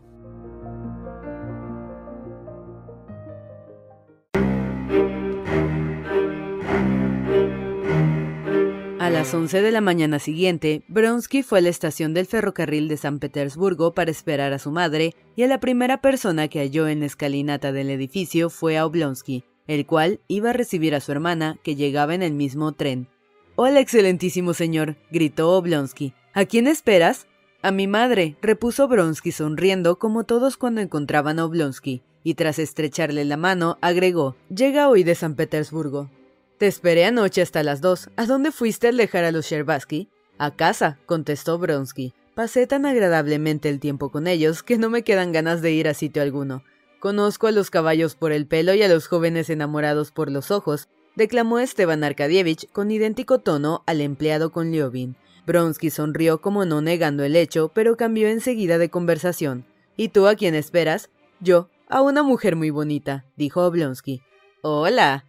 A 9.05 9.11
las 9.11 9.35
11 9.35 9.61
de 9.61 9.69
la 9.71 9.81
mañana 9.81 10.17
siguiente, 10.17 10.81
Bronsky 10.87 11.43
fue 11.43 11.59
a 11.59 11.61
la 11.61 11.69
estación 11.69 12.15
del 12.15 12.25
ferrocarril 12.25 12.87
de 12.87 12.97
San 12.97 13.19
Petersburgo 13.19 13.93
para 13.93 14.09
esperar 14.09 14.51
a 14.51 14.57
su 14.57 14.71
madre, 14.71 15.13
y 15.35 15.43
a 15.43 15.47
la 15.47 15.59
primera 15.59 16.01
persona 16.01 16.47
que 16.47 16.57
halló 16.57 16.87
en 16.87 17.01
la 17.01 17.05
escalinata 17.05 17.71
del 17.71 17.91
edificio 17.91 18.49
fue 18.49 18.79
a 18.79 18.85
Oblonsky, 18.87 19.43
el 19.67 19.85
cual 19.85 20.21
iba 20.27 20.49
a 20.49 20.53
recibir 20.53 20.95
a 20.95 21.01
su 21.01 21.11
hermana, 21.11 21.59
que 21.61 21.75
llegaba 21.75 22.15
en 22.15 22.23
el 22.23 22.33
mismo 22.33 22.71
tren. 22.71 23.07
Hola, 23.55 23.79
excelentísimo 23.79 24.55
señor, 24.55 24.95
gritó 25.11 25.51
Oblonsky. 25.51 26.15
¿A 26.33 26.45
quién 26.45 26.65
esperas? 26.65 27.27
A 27.61 27.69
mi 27.69 27.85
madre, 27.85 28.37
repuso 28.41 28.87
Bronsky 28.87 29.31
sonriendo 29.31 29.99
como 29.99 30.23
todos 30.23 30.57
cuando 30.57 30.81
encontraban 30.81 31.37
a 31.37 31.45
Oblonsky, 31.45 32.01
y 32.23 32.33
tras 32.33 32.57
estrecharle 32.57 33.23
la 33.23 33.37
mano, 33.37 33.77
agregó, 33.81 34.35
llega 34.49 34.89
hoy 34.89 35.03
de 35.03 35.13
San 35.13 35.35
Petersburgo. 35.35 36.09
Te 36.57 36.67
esperé 36.67 37.03
anoche 37.03 37.41
hasta 37.41 37.63
las 37.63 37.81
dos. 37.81 38.09
¿A 38.15 38.25
dónde 38.25 38.51
fuiste 38.51 38.87
al 38.87 38.95
dejar 38.95 39.25
a 39.25 39.31
los 39.31 39.45
Sherbaski? 39.45 40.09
A 40.37 40.51
casa, 40.55 40.99
contestó 41.05 41.59
Bronsky. 41.59 42.13
Pasé 42.33 42.65
tan 42.65 42.85
agradablemente 42.85 43.67
el 43.67 43.81
tiempo 43.81 44.09
con 44.09 44.25
ellos 44.25 44.63
que 44.63 44.77
no 44.77 44.89
me 44.89 45.03
quedan 45.03 45.33
ganas 45.33 45.61
de 45.61 45.71
ir 45.73 45.87
a 45.89 45.93
sitio 45.93 46.21
alguno. 46.21 46.63
Conozco 46.99 47.47
a 47.47 47.51
los 47.51 47.69
caballos 47.69 48.15
por 48.15 48.31
el 48.31 48.47
pelo 48.47 48.73
y 48.73 48.83
a 48.83 48.87
los 48.87 49.07
jóvenes 49.07 49.49
enamorados 49.49 50.11
por 50.11 50.31
los 50.31 50.49
ojos, 50.49 50.87
declamó 51.15 51.59
Esteban 51.59 52.03
Arkadievich 52.05 52.69
con 52.71 52.89
idéntico 52.89 53.39
tono 53.39 53.83
al 53.85 53.99
empleado 53.99 54.51
con 54.51 54.71
Liobin. 54.71 55.17
Bronsky 55.45 55.89
sonrió 55.89 56.41
como 56.41 56.65
no 56.65 56.81
negando 56.81 57.23
el 57.23 57.35
hecho, 57.35 57.69
pero 57.73 57.97
cambió 57.97 58.29
enseguida 58.29 58.77
de 58.77 58.89
conversación. 58.89 59.65
¿Y 59.97 60.09
tú 60.09 60.27
a 60.27 60.35
quién 60.35 60.55
esperas? 60.55 61.09
Yo, 61.41 61.69
a 61.89 62.01
una 62.01 62.23
mujer 62.23 62.55
muy 62.55 62.69
bonita, 62.69 63.25
dijo 63.35 63.65
Oblonsky. 63.65 64.21
Hola, 64.61 65.25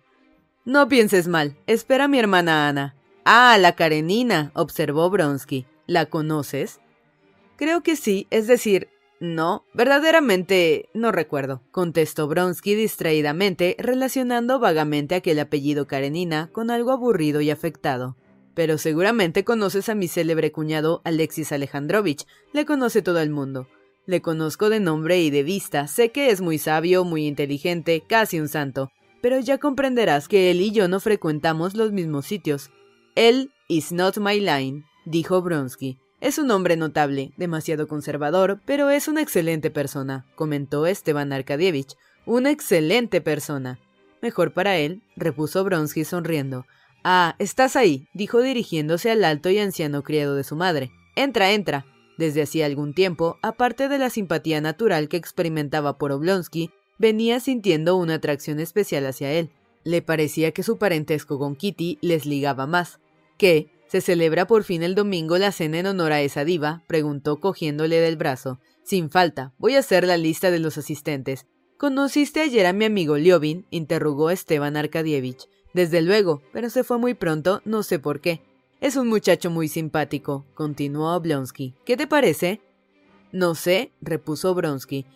no 0.67 0.89
pienses 0.89 1.29
mal, 1.29 1.57
espera 1.69 2.05
a 2.05 2.09
mi 2.09 2.19
hermana 2.19 2.69
Ana. 2.69 2.97
Ah, 3.25 3.57
la 3.59 3.77
Karenina, 3.77 4.51
observó 4.55 5.09
Bronsky. 5.09 5.65
¿La 5.87 6.07
conoces? 6.07 6.81
Creo 7.57 7.85
que 7.85 7.95
sí, 7.95 8.27
es 8.31 8.49
decir, 8.49 8.89
no, 9.21 9.65
verdaderamente 9.73 10.89
no 10.93 11.13
recuerdo, 11.13 11.63
contestó 11.71 12.27
Bronsky 12.27 12.75
distraídamente, 12.75 13.77
relacionando 13.79 14.59
vagamente 14.59 15.15
aquel 15.15 15.39
apellido 15.39 15.87
Karenina 15.87 16.51
con 16.53 16.71
algo 16.71 16.91
aburrido 16.91 17.41
y 17.41 17.51
afectado. 17.51 18.17
Pero 18.55 18.77
seguramente 18.77 19.45
conoces 19.45 19.89
a 19.89 19.95
mi 19.95 20.09
célebre 20.09 20.51
cuñado 20.51 21.01
Alexis 21.05 21.53
Alejandrovich, 21.53 22.27
le 22.53 22.67
conoce 22.67 23.03
todo 23.03 23.21
el 23.21 23.31
mundo. 23.31 23.69
Le 24.05 24.21
conozco 24.21 24.69
de 24.69 24.81
nombre 24.81 25.21
y 25.21 25.31
de 25.31 25.45
vista, 25.45 25.87
sé 25.87 26.11
que 26.11 26.31
es 26.31 26.41
muy 26.41 26.59
sabio, 26.59 27.05
muy 27.05 27.27
inteligente, 27.27 28.03
casi 28.07 28.41
un 28.41 28.49
santo, 28.49 28.91
pero 29.21 29.41
ya 29.41 29.59
comprenderás 29.59 30.29
que 30.29 30.51
él 30.51 30.61
y 30.61 30.73
yo 30.73 30.89
no 30.89 31.01
frecuentamos 31.01 31.75
los 31.75 31.93
mismos 31.93 32.27
sitios. 32.27 32.71
Él 33.15 33.51
is 33.69 33.93
not 33.93 34.19
my 34.19 34.41
line, 34.41 34.85
dijo 35.05 35.43
Bronsky. 35.43 35.99
Es 36.21 36.39
un 36.39 36.51
hombre 36.51 36.77
notable, 36.77 37.33
demasiado 37.37 37.89
conservador, 37.89 38.61
pero 38.65 38.91
es 38.91 39.07
una 39.07 39.21
excelente 39.21 39.71
persona, 39.71 40.27
comentó 40.35 40.87
Esteban 40.87 41.33
Arkadievich. 41.33 41.97
Una 42.25 42.51
excelente 42.51 43.21
persona. 43.21 43.79
Mejor 44.23 44.53
para 44.53 44.77
él, 44.79 45.03
repuso 45.15 45.63
Bronsky 45.63 46.05
sonriendo. 46.05 46.67
Ah, 47.05 47.37
estás 47.39 47.77
ahí, 47.77 48.09
dijo 48.15 48.41
dirigiéndose 48.41 49.11
al 49.11 49.25
alto 49.25 49.51
y 49.51 49.59
anciano 49.59 50.03
criado 50.03 50.35
de 50.35 50.43
su 50.43 50.57
madre. 50.57 50.91
Entra, 51.15 51.53
entra. 51.53 51.87
Desde 52.19 52.43
hacía 52.43 52.67
algún 52.67 52.95
tiempo, 52.95 53.39
aparte 53.43 53.89
de 53.89 53.99
la 53.99 54.11
simpatía 54.11 54.61
natural 54.61 55.09
que 55.09 55.17
experimentaba 55.17 55.99
por 55.99 56.13
Oblonsky, 56.13 56.71
venía 56.99 57.41
sintiendo 57.41 57.97
una 57.97 58.15
atracción 58.15 58.61
especial 58.61 59.07
hacia 59.07 59.33
él. 59.33 59.51
Le 59.85 60.03
parecía 60.03 60.53
que 60.53 60.63
su 60.63 60.79
parentesco 60.79 61.39
con 61.39 61.57
Kitty 61.57 61.99
les 62.01 62.27
ligaba 62.27 62.67
más. 62.67 62.99
¿Qué? 63.39 63.71
¿Se 63.89 64.01
celebra 64.01 64.47
por 64.47 64.65
fin 64.65 64.83
el 64.83 64.95
domingo 64.95 65.39
la 65.39 65.53
cena 65.53 65.79
en 65.79 65.87
honor 65.87 66.13
a 66.13 66.21
esa 66.21 66.45
diva? 66.45 66.83
preguntó 66.87 67.39
cogiéndole 67.39 68.01
del 68.01 68.17
brazo. 68.17 68.59
Sin 68.83 69.11
falta, 69.11 69.53
voy 69.59 69.77
a 69.77 69.81
hacer 69.81 70.07
la 70.07 70.17
lista 70.17 70.51
de 70.51 70.59
los 70.59 70.79
asistentes. 70.79 71.47
¿Conociste 71.79 72.41
ayer 72.41 72.67
a 72.67 72.73
mi 72.73 72.85
amigo 72.85 73.17
Liobin? 73.17 73.67
interrogó 73.71 74.31
Esteban 74.31 74.77
Arkadievich. 74.77 75.49
Desde 75.75 76.01
luego, 76.03 76.43
pero 76.53 76.71
se 76.71 76.85
fue 76.85 76.99
muy 76.99 77.15
pronto, 77.15 77.61
no 77.65 77.83
sé 77.83 77.99
por 77.99 78.21
qué. 78.21 78.41
Es 78.81 78.97
un 78.97 79.09
muchacho 79.09 79.51
muy 79.51 79.69
simpático, 79.69 80.47
continuó 80.55 81.15
Oblonsky. 81.15 81.75
¿Qué 81.85 81.97
te 81.97 82.07
parece? 82.07 82.61
No 83.33 83.55
sé, 83.55 83.93
repuso 84.01 84.55
Bronsky. 84.55 85.07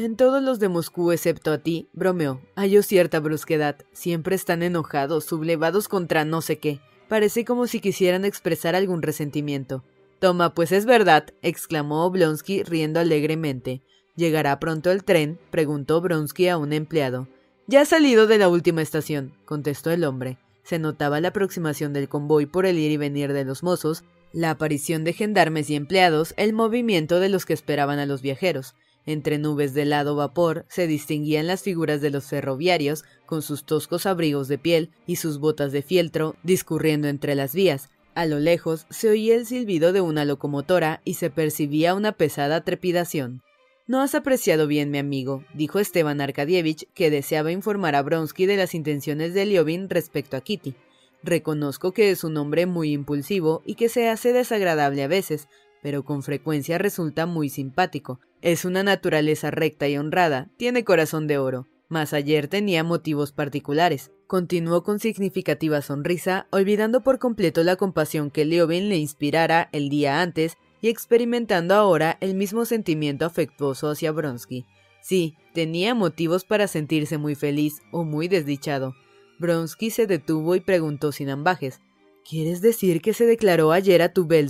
En 0.00 0.16
todos 0.16 0.42
los 0.42 0.58
de 0.58 0.70
Moscú, 0.70 1.12
excepto 1.12 1.52
a 1.52 1.58
ti, 1.58 1.90
bromeó, 1.92 2.40
halló 2.56 2.82
cierta 2.82 3.20
brusquedad. 3.20 3.76
Siempre 3.92 4.34
están 4.34 4.62
enojados, 4.62 5.26
sublevados 5.26 5.88
contra 5.88 6.24
no 6.24 6.40
sé 6.40 6.58
qué. 6.58 6.80
Parece 7.06 7.44
como 7.44 7.66
si 7.66 7.80
quisieran 7.80 8.24
expresar 8.24 8.74
algún 8.74 9.02
resentimiento. 9.02 9.84
Toma, 10.18 10.54
pues 10.54 10.72
es 10.72 10.86
verdad, 10.86 11.26
exclamó 11.42 12.06
Oblonsky 12.06 12.62
riendo 12.62 12.98
alegremente. 12.98 13.82
¿Llegará 14.16 14.58
pronto 14.58 14.90
el 14.90 15.04
tren? 15.04 15.38
preguntó 15.50 16.00
Bronsky 16.00 16.48
a 16.48 16.56
un 16.56 16.72
empleado. 16.72 17.28
Ya 17.66 17.82
ha 17.82 17.84
salido 17.84 18.26
de 18.26 18.38
la 18.38 18.48
última 18.48 18.80
estación, 18.80 19.34
contestó 19.44 19.90
el 19.90 20.04
hombre. 20.04 20.38
Se 20.62 20.78
notaba 20.78 21.20
la 21.20 21.28
aproximación 21.28 21.92
del 21.92 22.08
convoy 22.08 22.46
por 22.46 22.64
el 22.64 22.78
ir 22.78 22.90
y 22.90 22.96
venir 22.96 23.34
de 23.34 23.44
los 23.44 23.62
mozos, 23.62 24.04
la 24.32 24.48
aparición 24.48 25.04
de 25.04 25.12
gendarmes 25.12 25.68
y 25.68 25.74
empleados, 25.74 26.32
el 26.38 26.54
movimiento 26.54 27.20
de 27.20 27.28
los 27.28 27.44
que 27.44 27.52
esperaban 27.52 27.98
a 27.98 28.06
los 28.06 28.22
viajeros. 28.22 28.74
Entre 29.06 29.38
nubes 29.38 29.74
de 29.74 29.82
helado 29.82 30.14
vapor 30.14 30.66
se 30.68 30.86
distinguían 30.86 31.46
las 31.46 31.62
figuras 31.62 32.00
de 32.00 32.10
los 32.10 32.26
ferroviarios, 32.26 33.04
con 33.26 33.42
sus 33.42 33.64
toscos 33.64 34.06
abrigos 34.06 34.48
de 34.48 34.58
piel 34.58 34.90
y 35.06 35.16
sus 35.16 35.38
botas 35.38 35.72
de 35.72 35.82
fieltro, 35.82 36.36
discurriendo 36.42 37.08
entre 37.08 37.34
las 37.34 37.54
vías, 37.54 37.88
A 38.14 38.26
lo 38.26 38.40
lejos 38.40 38.86
se 38.90 39.08
oía 39.08 39.36
el 39.36 39.46
silbido 39.46 39.92
de 39.92 40.00
una 40.00 40.24
locomotora 40.24 41.00
y 41.04 41.14
se 41.14 41.30
percibía 41.30 41.94
una 41.94 42.12
pesada 42.12 42.62
trepidación. 42.64 43.42
No 43.86 44.02
has 44.02 44.14
apreciado 44.14 44.66
bien, 44.66 44.90
mi 44.90 44.98
amigo, 44.98 45.44
dijo 45.54 45.78
Esteban 45.78 46.20
Arkadievich, 46.20 46.86
que 46.92 47.10
deseaba 47.10 47.52
informar 47.52 47.94
a 47.94 48.02
Bronsky 48.02 48.46
de 48.46 48.56
las 48.56 48.74
intenciones 48.74 49.32
de 49.32 49.46
Liobin 49.46 49.88
respecto 49.88 50.36
a 50.36 50.40
Kitty. 50.40 50.74
Reconozco 51.22 51.92
que 51.92 52.10
es 52.10 52.24
un 52.24 52.36
hombre 52.36 52.66
muy 52.66 52.92
impulsivo 52.92 53.62
y 53.64 53.74
que 53.74 53.88
se 53.88 54.08
hace 54.08 54.32
desagradable 54.32 55.02
a 55.02 55.08
veces, 55.08 55.48
pero 55.82 56.04
con 56.04 56.22
frecuencia 56.22 56.78
resulta 56.78 57.26
muy 57.26 57.48
simpático. 57.48 58.20
Es 58.42 58.64
una 58.64 58.82
naturaleza 58.82 59.50
recta 59.50 59.86
y 59.88 59.98
honrada, 59.98 60.48
tiene 60.56 60.82
corazón 60.82 61.26
de 61.26 61.36
oro. 61.36 61.66
Mas 61.88 62.14
ayer 62.14 62.48
tenía 62.48 62.84
motivos 62.84 63.32
particulares. 63.32 64.12
Continuó 64.26 64.82
con 64.82 64.98
significativa 64.98 65.82
sonrisa, 65.82 66.46
olvidando 66.50 67.02
por 67.02 67.18
completo 67.18 67.62
la 67.64 67.76
compasión 67.76 68.30
que 68.30 68.44
Leovin 68.44 68.88
le 68.88 68.96
inspirara 68.96 69.68
el 69.72 69.90
día 69.90 70.22
antes 70.22 70.56
y 70.80 70.88
experimentando 70.88 71.74
ahora 71.74 72.16
el 72.20 72.34
mismo 72.34 72.64
sentimiento 72.64 73.26
afectuoso 73.26 73.90
hacia 73.90 74.12
Bronsky. 74.12 74.64
Sí, 75.02 75.34
tenía 75.52 75.94
motivos 75.94 76.44
para 76.44 76.68
sentirse 76.68 77.18
muy 77.18 77.34
feliz 77.34 77.82
o 77.92 78.04
muy 78.04 78.28
desdichado. 78.28 78.94
Bronsky 79.38 79.90
se 79.90 80.06
detuvo 80.06 80.54
y 80.54 80.60
preguntó 80.60 81.12
sin 81.12 81.28
ambajes: 81.28 81.80
¿Quieres 82.28 82.62
decir 82.62 83.02
que 83.02 83.12
se 83.12 83.26
declaró 83.26 83.72
ayer 83.72 84.00
a 84.00 84.12
tu 84.12 84.26
belle 84.26 84.48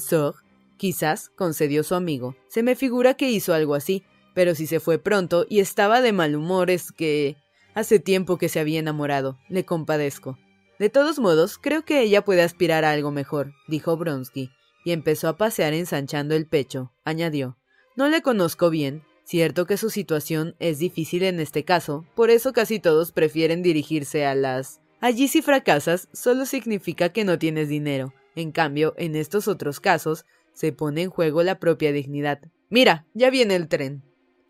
Quizás, 0.80 1.28
concedió 1.36 1.84
su 1.84 1.94
amigo. 1.94 2.36
Se 2.48 2.62
me 2.62 2.74
figura 2.74 3.12
que 3.12 3.30
hizo 3.30 3.52
algo 3.52 3.74
así, 3.74 4.02
pero 4.32 4.54
si 4.54 4.66
se 4.66 4.80
fue 4.80 4.98
pronto 4.98 5.44
y 5.46 5.60
estaba 5.60 6.00
de 6.00 6.12
mal 6.14 6.34
humor 6.34 6.70
es 6.70 6.90
que... 6.90 7.36
Hace 7.74 7.98
tiempo 7.98 8.38
que 8.38 8.48
se 8.48 8.60
había 8.60 8.78
enamorado. 8.78 9.38
Le 9.50 9.66
compadezco. 9.66 10.38
De 10.78 10.88
todos 10.88 11.18
modos, 11.18 11.58
creo 11.58 11.84
que 11.84 12.00
ella 12.00 12.24
puede 12.24 12.40
aspirar 12.40 12.86
a 12.86 12.92
algo 12.92 13.10
mejor, 13.10 13.52
dijo 13.68 13.98
Bronsky, 13.98 14.52
y 14.82 14.92
empezó 14.92 15.28
a 15.28 15.36
pasear 15.36 15.74
ensanchando 15.74 16.34
el 16.34 16.46
pecho. 16.46 16.94
Añadió. 17.04 17.58
No 17.94 18.08
le 18.08 18.22
conozco 18.22 18.70
bien. 18.70 19.02
Cierto 19.24 19.66
que 19.66 19.76
su 19.76 19.90
situación 19.90 20.56
es 20.60 20.78
difícil 20.78 21.24
en 21.24 21.40
este 21.40 21.62
caso, 21.62 22.06
por 22.14 22.30
eso 22.30 22.54
casi 22.54 22.80
todos 22.80 23.12
prefieren 23.12 23.62
dirigirse 23.62 24.24
a 24.24 24.34
las... 24.34 24.80
Allí 25.02 25.28
si 25.28 25.42
fracasas, 25.42 26.08
solo 26.14 26.46
significa 26.46 27.10
que 27.10 27.24
no 27.24 27.38
tienes 27.38 27.68
dinero. 27.68 28.14
En 28.34 28.52
cambio, 28.52 28.94
en 28.96 29.16
estos 29.16 29.48
otros 29.48 29.80
casos, 29.80 30.24
se 30.60 30.72
pone 30.72 31.00
en 31.00 31.10
juego 31.10 31.42
la 31.42 31.58
propia 31.58 31.90
dignidad. 31.90 32.38
Mira, 32.68 33.06
ya 33.14 33.30
viene 33.30 33.56
el 33.56 33.66
tren. 33.66 34.02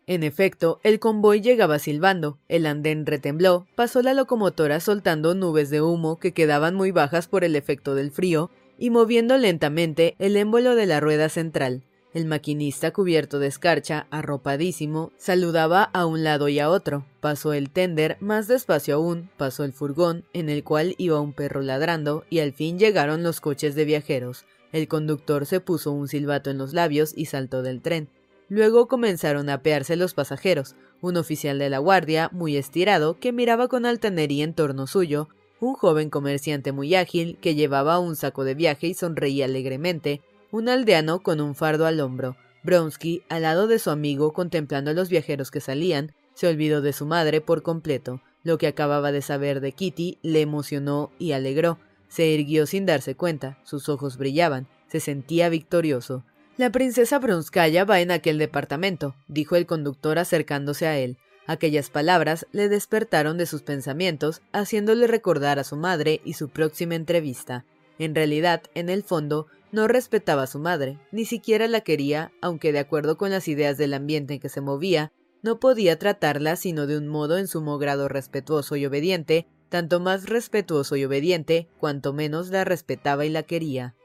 En 0.07 0.23
efecto, 0.23 0.81
el 0.83 0.99
convoy 0.99 1.39
llegaba 1.39 1.79
silbando, 1.79 2.37
el 2.49 2.65
andén 2.65 3.05
retembló, 3.05 3.65
pasó 3.75 4.01
la 4.01 4.13
locomotora 4.13 4.81
soltando 4.81 5.35
nubes 5.35 5.69
de 5.69 5.81
humo 5.81 6.19
que 6.19 6.33
quedaban 6.33 6.75
muy 6.75 6.91
bajas 6.91 7.29
por 7.29 7.45
el 7.45 7.55
efecto 7.55 7.95
del 7.95 8.11
frío, 8.11 8.51
y 8.77 8.89
moviendo 8.89 9.37
lentamente 9.37 10.15
el 10.19 10.35
émbolo 10.35 10.75
de 10.75 10.85
la 10.85 10.99
rueda 10.99 11.29
central. 11.29 11.85
El 12.13 12.25
maquinista, 12.25 12.91
cubierto 12.91 13.39
de 13.39 13.47
escarcha, 13.47 14.07
arropadísimo, 14.11 15.13
saludaba 15.15 15.83
a 15.83 16.05
un 16.05 16.25
lado 16.25 16.49
y 16.49 16.59
a 16.59 16.69
otro. 16.69 17.05
Pasó 17.21 17.53
el 17.53 17.69
tender, 17.69 18.17
más 18.19 18.49
despacio 18.49 18.95
aún, 18.95 19.29
pasó 19.37 19.63
el 19.63 19.71
furgón, 19.71 20.25
en 20.33 20.49
el 20.49 20.65
cual 20.65 20.93
iba 20.97 21.21
un 21.21 21.31
perro 21.31 21.61
ladrando, 21.61 22.25
y 22.29 22.39
al 22.39 22.51
fin 22.51 22.77
llegaron 22.77 23.23
los 23.23 23.39
coches 23.39 23.75
de 23.75 23.85
viajeros. 23.85 24.45
El 24.71 24.87
conductor 24.87 25.45
se 25.45 25.59
puso 25.59 25.91
un 25.91 26.07
silbato 26.07 26.49
en 26.49 26.57
los 26.57 26.73
labios 26.73 27.13
y 27.15 27.25
saltó 27.25 27.61
del 27.61 27.81
tren. 27.81 28.09
Luego 28.49 28.87
comenzaron 28.87 29.49
a 29.49 29.55
apearse 29.55 29.95
los 29.95 30.13
pasajeros, 30.13 30.75
un 31.01 31.17
oficial 31.17 31.57
de 31.59 31.69
la 31.69 31.79
guardia, 31.79 32.29
muy 32.33 32.57
estirado, 32.57 33.17
que 33.19 33.31
miraba 33.31 33.67
con 33.67 33.85
altanería 33.85 34.43
en 34.43 34.53
torno 34.53 34.87
suyo, 34.87 35.29
un 35.61 35.73
joven 35.73 36.09
comerciante 36.09 36.71
muy 36.71 36.95
ágil, 36.95 37.37
que 37.39 37.55
llevaba 37.55 37.99
un 37.99 38.15
saco 38.15 38.43
de 38.43 38.55
viaje 38.55 38.87
y 38.87 38.93
sonreía 38.93 39.45
alegremente, 39.45 40.21
un 40.51 40.67
aldeano 40.67 41.21
con 41.21 41.39
un 41.39 41.55
fardo 41.55 41.85
al 41.85 41.99
hombro. 41.99 42.35
Bronsky, 42.63 43.23
al 43.29 43.43
lado 43.43 43.67
de 43.67 43.79
su 43.79 43.89
amigo, 43.89 44.33
contemplando 44.33 44.91
a 44.91 44.93
los 44.93 45.09
viajeros 45.09 45.49
que 45.49 45.61
salían, 45.61 46.13
se 46.33 46.47
olvidó 46.47 46.81
de 46.81 46.93
su 46.93 47.05
madre 47.05 47.41
por 47.41 47.61
completo. 47.63 48.21
Lo 48.43 48.57
que 48.57 48.67
acababa 48.67 49.11
de 49.11 49.21
saber 49.21 49.61
de 49.61 49.71
Kitty 49.71 50.17
le 50.23 50.41
emocionó 50.41 51.11
y 51.19 51.33
alegró. 51.33 51.77
Se 52.11 52.27
irguió 52.27 52.65
sin 52.65 52.85
darse 52.85 53.15
cuenta, 53.15 53.57
sus 53.63 53.87
ojos 53.87 54.17
brillaban, 54.17 54.67
se 54.87 54.99
sentía 54.99 55.47
victorioso. 55.47 56.25
La 56.57 56.69
princesa 56.69 57.19
Bronskaya 57.19 57.85
va 57.85 58.01
en 58.01 58.11
aquel 58.11 58.37
departamento, 58.37 59.15
dijo 59.29 59.55
el 59.55 59.65
conductor 59.65 60.19
acercándose 60.19 60.87
a 60.87 60.99
él. 60.99 61.17
Aquellas 61.47 61.89
palabras 61.89 62.45
le 62.51 62.67
despertaron 62.67 63.37
de 63.37 63.45
sus 63.45 63.61
pensamientos, 63.61 64.41
haciéndole 64.51 65.07
recordar 65.07 65.57
a 65.57 65.63
su 65.63 65.77
madre 65.77 66.19
y 66.25 66.33
su 66.33 66.49
próxima 66.49 66.95
entrevista. 66.95 67.63
En 67.97 68.13
realidad, 68.13 68.63
en 68.75 68.89
el 68.89 69.03
fondo, 69.03 69.47
no 69.71 69.87
respetaba 69.87 70.43
a 70.43 70.47
su 70.47 70.59
madre, 70.59 70.99
ni 71.13 71.23
siquiera 71.23 71.69
la 71.69 71.79
quería, 71.79 72.33
aunque 72.41 72.73
de 72.73 72.79
acuerdo 72.79 73.17
con 73.17 73.29
las 73.29 73.47
ideas 73.47 73.77
del 73.77 73.93
ambiente 73.93 74.33
en 74.33 74.41
que 74.41 74.49
se 74.49 74.59
movía, 74.59 75.13
no 75.43 75.61
podía 75.61 75.97
tratarla 75.97 76.57
sino 76.57 76.87
de 76.87 76.97
un 76.97 77.07
modo 77.07 77.37
en 77.37 77.47
sumo 77.47 77.77
grado 77.77 78.09
respetuoso 78.09 78.75
y 78.75 78.85
obediente, 78.85 79.47
tanto 79.71 80.01
más 80.01 80.25
respetuoso 80.27 80.97
y 80.97 81.05
obediente, 81.05 81.69
cuanto 81.79 82.11
menos 82.11 82.49
la 82.49 82.65
respetaba 82.65 83.25
y 83.25 83.29
la 83.29 83.43
quería. 83.43 83.95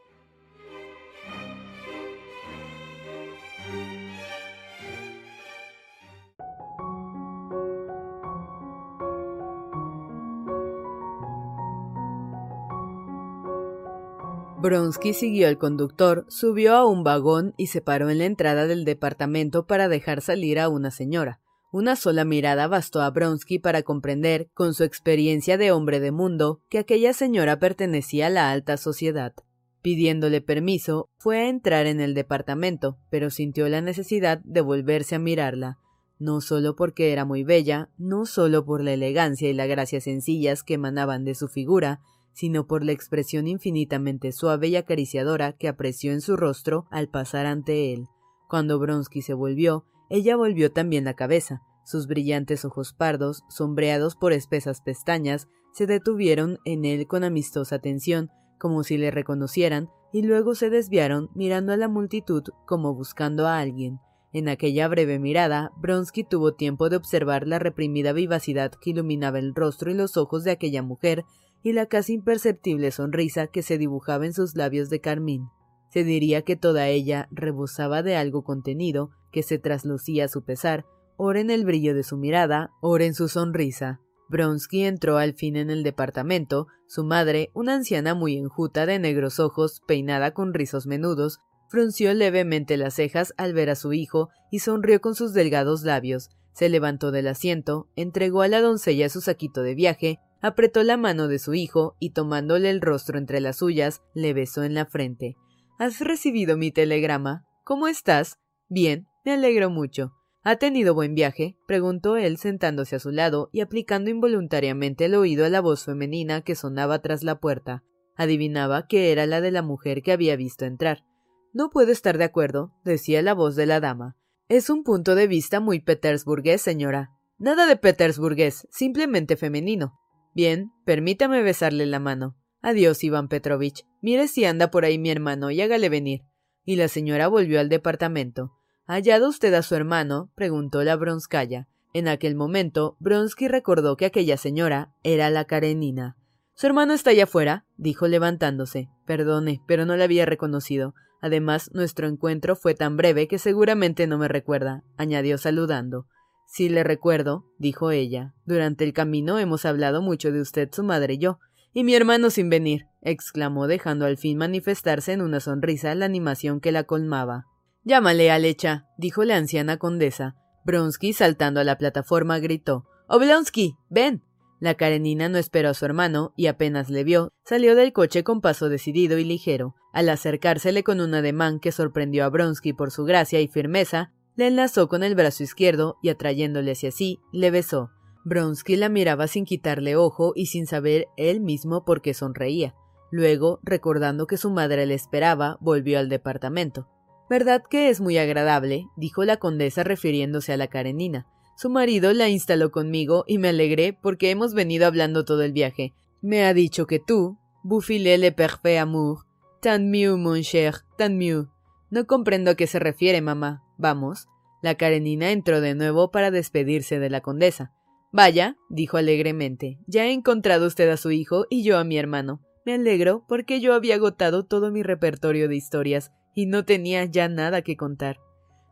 Bronsky 14.58 15.14
siguió 15.14 15.48
al 15.48 15.58
conductor, 15.58 16.26
subió 16.28 16.76
a 16.76 16.86
un 16.86 17.02
vagón 17.02 17.54
y 17.56 17.66
se 17.66 17.80
paró 17.80 18.08
en 18.08 18.18
la 18.18 18.26
entrada 18.26 18.68
del 18.68 18.84
departamento 18.84 19.66
para 19.66 19.88
dejar 19.88 20.20
salir 20.20 20.60
a 20.60 20.68
una 20.68 20.92
señora. 20.92 21.40
Una 21.78 21.94
sola 21.94 22.24
mirada 22.24 22.68
bastó 22.68 23.02
a 23.02 23.10
Bronsky 23.10 23.58
para 23.58 23.82
comprender, 23.82 24.48
con 24.54 24.72
su 24.72 24.82
experiencia 24.82 25.58
de 25.58 25.72
hombre 25.72 26.00
de 26.00 26.10
mundo, 26.10 26.62
que 26.70 26.78
aquella 26.78 27.12
señora 27.12 27.58
pertenecía 27.58 28.28
a 28.28 28.30
la 28.30 28.50
alta 28.50 28.78
sociedad. 28.78 29.34
Pidiéndole 29.82 30.40
permiso, 30.40 31.10
fue 31.18 31.36
a 31.40 31.50
entrar 31.50 31.86
en 31.86 32.00
el 32.00 32.14
departamento, 32.14 32.96
pero 33.10 33.28
sintió 33.28 33.68
la 33.68 33.82
necesidad 33.82 34.38
de 34.42 34.62
volverse 34.62 35.16
a 35.16 35.18
mirarla, 35.18 35.78
no 36.18 36.40
solo 36.40 36.76
porque 36.76 37.12
era 37.12 37.26
muy 37.26 37.44
bella, 37.44 37.90
no 37.98 38.24
solo 38.24 38.64
por 38.64 38.82
la 38.82 38.94
elegancia 38.94 39.50
y 39.50 39.52
la 39.52 39.66
gracia 39.66 40.00
sencillas 40.00 40.62
que 40.62 40.72
emanaban 40.72 41.26
de 41.26 41.34
su 41.34 41.46
figura, 41.46 42.00
sino 42.32 42.66
por 42.66 42.86
la 42.86 42.92
expresión 42.92 43.46
infinitamente 43.46 44.32
suave 44.32 44.68
y 44.68 44.76
acariciadora 44.76 45.52
que 45.52 45.68
apreció 45.68 46.12
en 46.12 46.22
su 46.22 46.38
rostro 46.38 46.86
al 46.90 47.10
pasar 47.10 47.44
ante 47.44 47.92
él. 47.92 48.06
Cuando 48.48 48.78
Bronsky 48.78 49.20
se 49.20 49.34
volvió, 49.34 49.84
ella 50.08 50.36
volvió 50.36 50.72
también 50.72 51.04
la 51.04 51.14
cabeza. 51.14 51.62
Sus 51.84 52.06
brillantes 52.06 52.64
ojos 52.64 52.92
pardos, 52.92 53.42
sombreados 53.48 54.16
por 54.16 54.32
espesas 54.32 54.80
pestañas, 54.80 55.48
se 55.72 55.86
detuvieron 55.86 56.58
en 56.64 56.84
él 56.84 57.06
con 57.06 57.22
amistosa 57.22 57.76
atención, 57.76 58.30
como 58.58 58.82
si 58.82 58.96
le 58.96 59.10
reconocieran, 59.10 59.88
y 60.12 60.22
luego 60.22 60.54
se 60.54 60.70
desviaron 60.70 61.30
mirando 61.34 61.72
a 61.72 61.76
la 61.76 61.88
multitud 61.88 62.42
como 62.66 62.94
buscando 62.94 63.46
a 63.46 63.58
alguien. 63.58 64.00
En 64.32 64.48
aquella 64.48 64.88
breve 64.88 65.18
mirada, 65.18 65.72
Bronsky 65.76 66.24
tuvo 66.24 66.54
tiempo 66.54 66.88
de 66.88 66.96
observar 66.96 67.46
la 67.46 67.58
reprimida 67.58 68.12
vivacidad 68.12 68.72
que 68.72 68.90
iluminaba 68.90 69.38
el 69.38 69.54
rostro 69.54 69.90
y 69.90 69.94
los 69.94 70.16
ojos 70.16 70.44
de 70.44 70.50
aquella 70.50 70.82
mujer 70.82 71.24
y 71.62 71.72
la 71.72 71.86
casi 71.86 72.14
imperceptible 72.14 72.90
sonrisa 72.90 73.46
que 73.46 73.62
se 73.62 73.78
dibujaba 73.78 74.26
en 74.26 74.32
sus 74.32 74.54
labios 74.54 74.90
de 74.90 75.00
carmín. 75.00 75.48
Se 75.88 76.04
diría 76.04 76.42
que 76.42 76.56
toda 76.56 76.88
ella 76.88 77.28
rebosaba 77.30 78.02
de 78.02 78.16
algo 78.16 78.44
contenido 78.44 79.10
que 79.36 79.42
se 79.42 79.58
traslucía 79.58 80.28
su 80.28 80.44
pesar, 80.44 80.86
ora 81.18 81.40
en 81.40 81.50
el 81.50 81.66
brillo 81.66 81.94
de 81.94 82.04
su 82.04 82.16
mirada, 82.16 82.70
ora 82.80 83.04
en 83.04 83.12
su 83.12 83.28
sonrisa. 83.28 84.00
Bronsky 84.30 84.84
entró 84.84 85.18
al 85.18 85.34
fin 85.34 85.56
en 85.56 85.68
el 85.68 85.82
departamento, 85.82 86.68
su 86.86 87.04
madre, 87.04 87.50
una 87.52 87.74
anciana 87.74 88.14
muy 88.14 88.38
enjuta 88.38 88.86
de 88.86 88.98
negros 88.98 89.38
ojos, 89.38 89.82
peinada 89.86 90.30
con 90.30 90.54
rizos 90.54 90.86
menudos, 90.86 91.40
frunció 91.68 92.14
levemente 92.14 92.78
las 92.78 92.94
cejas 92.94 93.34
al 93.36 93.52
ver 93.52 93.68
a 93.68 93.74
su 93.74 93.92
hijo 93.92 94.30
y 94.50 94.60
sonrió 94.60 95.02
con 95.02 95.14
sus 95.14 95.34
delgados 95.34 95.82
labios. 95.82 96.30
Se 96.54 96.70
levantó 96.70 97.10
del 97.10 97.28
asiento, 97.28 97.90
entregó 97.94 98.40
a 98.40 98.48
la 98.48 98.62
doncella 98.62 99.10
su 99.10 99.20
saquito 99.20 99.62
de 99.62 99.74
viaje, 99.74 100.18
apretó 100.40 100.82
la 100.82 100.96
mano 100.96 101.28
de 101.28 101.38
su 101.38 101.52
hijo 101.52 101.94
y 102.00 102.14
tomándole 102.14 102.70
el 102.70 102.80
rostro 102.80 103.18
entre 103.18 103.40
las 103.40 103.58
suyas, 103.58 104.00
le 104.14 104.32
besó 104.32 104.64
en 104.64 104.72
la 104.72 104.86
frente. 104.86 105.36
¿Has 105.78 106.00
recibido 106.00 106.56
mi 106.56 106.72
telegrama? 106.72 107.44
¿Cómo 107.64 107.86
estás? 107.86 108.38
Bien, 108.70 109.06
me 109.26 109.32
alegro 109.32 109.70
mucho. 109.70 110.12
¿Ha 110.44 110.54
tenido 110.54 110.94
buen 110.94 111.16
viaje? 111.16 111.56
preguntó 111.66 112.16
él 112.16 112.38
sentándose 112.38 112.94
a 112.94 113.00
su 113.00 113.10
lado 113.10 113.50
y 113.52 113.60
aplicando 113.60 114.08
involuntariamente 114.08 115.06
el 115.06 115.16
oído 115.16 115.44
a 115.44 115.48
la 115.48 115.60
voz 115.60 115.84
femenina 115.84 116.42
que 116.42 116.54
sonaba 116.54 117.00
tras 117.02 117.24
la 117.24 117.40
puerta. 117.40 117.82
Adivinaba 118.14 118.86
que 118.86 119.10
era 119.10 119.26
la 119.26 119.40
de 119.40 119.50
la 119.50 119.62
mujer 119.62 120.02
que 120.02 120.12
había 120.12 120.36
visto 120.36 120.64
entrar. 120.64 121.04
No 121.52 121.70
puedo 121.70 121.90
estar 121.90 122.18
de 122.18 122.24
acuerdo, 122.24 122.72
decía 122.84 123.20
la 123.20 123.34
voz 123.34 123.56
de 123.56 123.66
la 123.66 123.80
dama. 123.80 124.16
Es 124.48 124.70
un 124.70 124.84
punto 124.84 125.16
de 125.16 125.26
vista 125.26 125.58
muy 125.58 125.80
petersburgués, 125.80 126.62
señora. 126.62 127.10
Nada 127.36 127.66
de 127.66 127.74
petersburgués, 127.74 128.68
simplemente 128.70 129.36
femenino. 129.36 129.98
Bien, 130.36 130.70
permítame 130.84 131.42
besarle 131.42 131.86
la 131.86 131.98
mano. 131.98 132.36
Adiós, 132.62 133.02
Iván 133.02 133.26
Petrovich. 133.26 133.84
Mire 134.00 134.28
si 134.28 134.44
anda 134.44 134.70
por 134.70 134.84
ahí 134.84 134.98
mi 134.98 135.10
hermano 135.10 135.50
y 135.50 135.60
hágale 135.62 135.88
venir. 135.88 136.20
Y 136.64 136.76
la 136.76 136.86
señora 136.86 137.26
volvió 137.26 137.58
al 137.58 137.68
departamento. 137.68 138.55
¿Hallado 138.86 139.28
usted 139.28 139.52
a 139.54 139.62
su 139.62 139.74
hermano? 139.74 140.30
preguntó 140.36 140.84
la 140.84 140.94
Bronskaya. 140.94 141.66
En 141.92 142.06
aquel 142.06 142.36
momento, 142.36 142.96
Bronsky 143.00 143.48
recordó 143.48 143.96
que 143.96 144.06
aquella 144.06 144.36
señora 144.36 144.92
era 145.02 145.28
la 145.30 145.44
Karenina. 145.44 146.16
Su 146.54 146.66
hermano 146.66 146.92
está 146.92 147.10
allá 147.10 147.24
afuera, 147.24 147.64
dijo 147.76 148.06
levantándose. 148.06 148.88
Perdone, 149.04 149.60
pero 149.66 149.86
no 149.86 149.96
le 149.96 150.04
había 150.04 150.24
reconocido. 150.24 150.94
Además, 151.20 151.70
nuestro 151.72 152.06
encuentro 152.06 152.54
fue 152.54 152.74
tan 152.74 152.96
breve 152.96 153.26
que 153.26 153.38
seguramente 153.38 154.06
no 154.06 154.18
me 154.18 154.28
recuerda, 154.28 154.84
añadió 154.96 155.36
saludando. 155.36 156.06
Sí 156.46 156.68
le 156.68 156.84
recuerdo, 156.84 157.44
dijo 157.58 157.90
ella. 157.90 158.34
Durante 158.44 158.84
el 158.84 158.92
camino 158.92 159.40
hemos 159.40 159.64
hablado 159.64 160.00
mucho 160.00 160.30
de 160.30 160.40
usted, 160.40 160.68
su 160.72 160.84
madre 160.84 161.14
y 161.14 161.18
yo. 161.18 161.40
Y 161.72 161.82
mi 161.82 161.94
hermano 161.94 162.30
sin 162.30 162.50
venir, 162.50 162.86
exclamó 163.02 163.66
dejando 163.66 164.06
al 164.06 164.16
fin 164.16 164.38
manifestarse 164.38 165.12
en 165.12 165.22
una 165.22 165.40
sonrisa 165.40 165.94
la 165.96 166.04
animación 166.04 166.60
que 166.60 166.72
la 166.72 166.84
colmaba. 166.84 167.46
Llámale, 167.86 168.32
Alecha, 168.32 168.88
dijo 168.98 169.22
la 169.22 169.36
anciana 169.36 169.76
condesa. 169.76 170.34
Bronsky, 170.64 171.12
saltando 171.12 171.60
a 171.60 171.64
la 171.64 171.78
plataforma, 171.78 172.40
gritó 172.40 172.84
Oblonsky, 173.06 173.76
ven. 173.88 174.24
La 174.58 174.74
Karenina 174.74 175.28
no 175.28 175.38
esperó 175.38 175.68
a 175.68 175.74
su 175.74 175.84
hermano 175.84 176.32
y 176.36 176.48
apenas 176.48 176.90
le 176.90 177.04
vio, 177.04 177.32
salió 177.44 177.76
del 177.76 177.92
coche 177.92 178.24
con 178.24 178.40
paso 178.40 178.68
decidido 178.68 179.18
y 179.18 179.24
ligero. 179.24 179.76
Al 179.92 180.08
acercársele 180.08 180.82
con 180.82 181.00
un 181.00 181.14
ademán 181.14 181.60
que 181.60 181.70
sorprendió 181.70 182.24
a 182.24 182.28
Bronsky 182.28 182.72
por 182.72 182.90
su 182.90 183.04
gracia 183.04 183.40
y 183.40 183.46
firmeza, 183.46 184.12
le 184.34 184.48
enlazó 184.48 184.88
con 184.88 185.04
el 185.04 185.14
brazo 185.14 185.44
izquierdo 185.44 185.96
y 186.02 186.08
atrayéndole 186.08 186.72
hacia 186.72 186.90
sí, 186.90 187.20
le 187.32 187.52
besó. 187.52 187.90
Bronsky 188.24 188.74
la 188.74 188.88
miraba 188.88 189.28
sin 189.28 189.44
quitarle 189.44 189.94
ojo 189.94 190.32
y 190.34 190.46
sin 190.46 190.66
saber 190.66 191.06
él 191.16 191.40
mismo 191.40 191.84
por 191.84 192.02
qué 192.02 192.14
sonreía. 192.14 192.74
Luego, 193.12 193.60
recordando 193.62 194.26
que 194.26 194.38
su 194.38 194.50
madre 194.50 194.86
le 194.86 194.94
esperaba, 194.94 195.56
volvió 195.60 196.00
al 196.00 196.08
departamento. 196.08 196.88
¿Verdad 197.28 197.62
que 197.68 197.88
es 197.88 198.00
muy 198.00 198.18
agradable? 198.18 198.86
dijo 198.96 199.24
la 199.24 199.38
condesa 199.38 199.82
refiriéndose 199.82 200.52
a 200.52 200.56
la 200.56 200.68
Karenina. 200.68 201.26
Su 201.56 201.70
marido 201.70 202.12
la 202.12 202.28
instaló 202.28 202.70
conmigo 202.70 203.24
y 203.26 203.38
me 203.38 203.48
alegré 203.48 203.92
porque 203.92 204.30
hemos 204.30 204.54
venido 204.54 204.86
hablando 204.86 205.24
todo 205.24 205.42
el 205.42 205.52
viaje. 205.52 205.94
Me 206.22 206.44
ha 206.44 206.54
dicho 206.54 206.86
que 206.86 207.00
tú, 207.00 207.38
Bouffilé 207.64 208.16
le 208.18 208.30
parfait 208.30 208.78
amour, 208.78 209.24
tan 209.60 209.90
mieux, 209.90 210.16
mon 210.16 210.42
cher, 210.42 210.74
tan 210.96 211.18
mieux. 211.18 211.48
No 211.90 212.06
comprendo 212.06 212.52
a 212.52 212.54
qué 212.54 212.68
se 212.68 212.78
refiere, 212.78 213.20
mamá. 213.20 213.64
Vamos. 213.76 214.28
La 214.62 214.76
Karenina 214.76 215.32
entró 215.32 215.60
de 215.60 215.74
nuevo 215.74 216.10
para 216.10 216.30
despedirse 216.30 217.00
de 217.00 217.10
la 217.10 217.22
condesa. 217.22 217.72
Vaya, 218.12 218.56
dijo 218.68 218.98
alegremente, 218.98 219.78
ya 219.86 220.06
he 220.06 220.12
encontrado 220.12 220.66
usted 220.66 220.88
a 220.90 220.96
su 220.96 221.10
hijo 221.10 221.46
y 221.50 221.64
yo 221.64 221.78
a 221.78 221.84
mi 221.84 221.98
hermano. 221.98 222.40
Me 222.64 222.74
alegro 222.74 223.24
porque 223.26 223.60
yo 223.60 223.74
había 223.74 223.96
agotado 223.96 224.44
todo 224.44 224.70
mi 224.70 224.82
repertorio 224.82 225.48
de 225.48 225.56
historias 225.56 226.12
y 226.36 226.46
no 226.46 226.64
tenía 226.64 227.04
ya 227.06 227.28
nada 227.28 227.62
que 227.62 227.76
contar. 227.76 228.20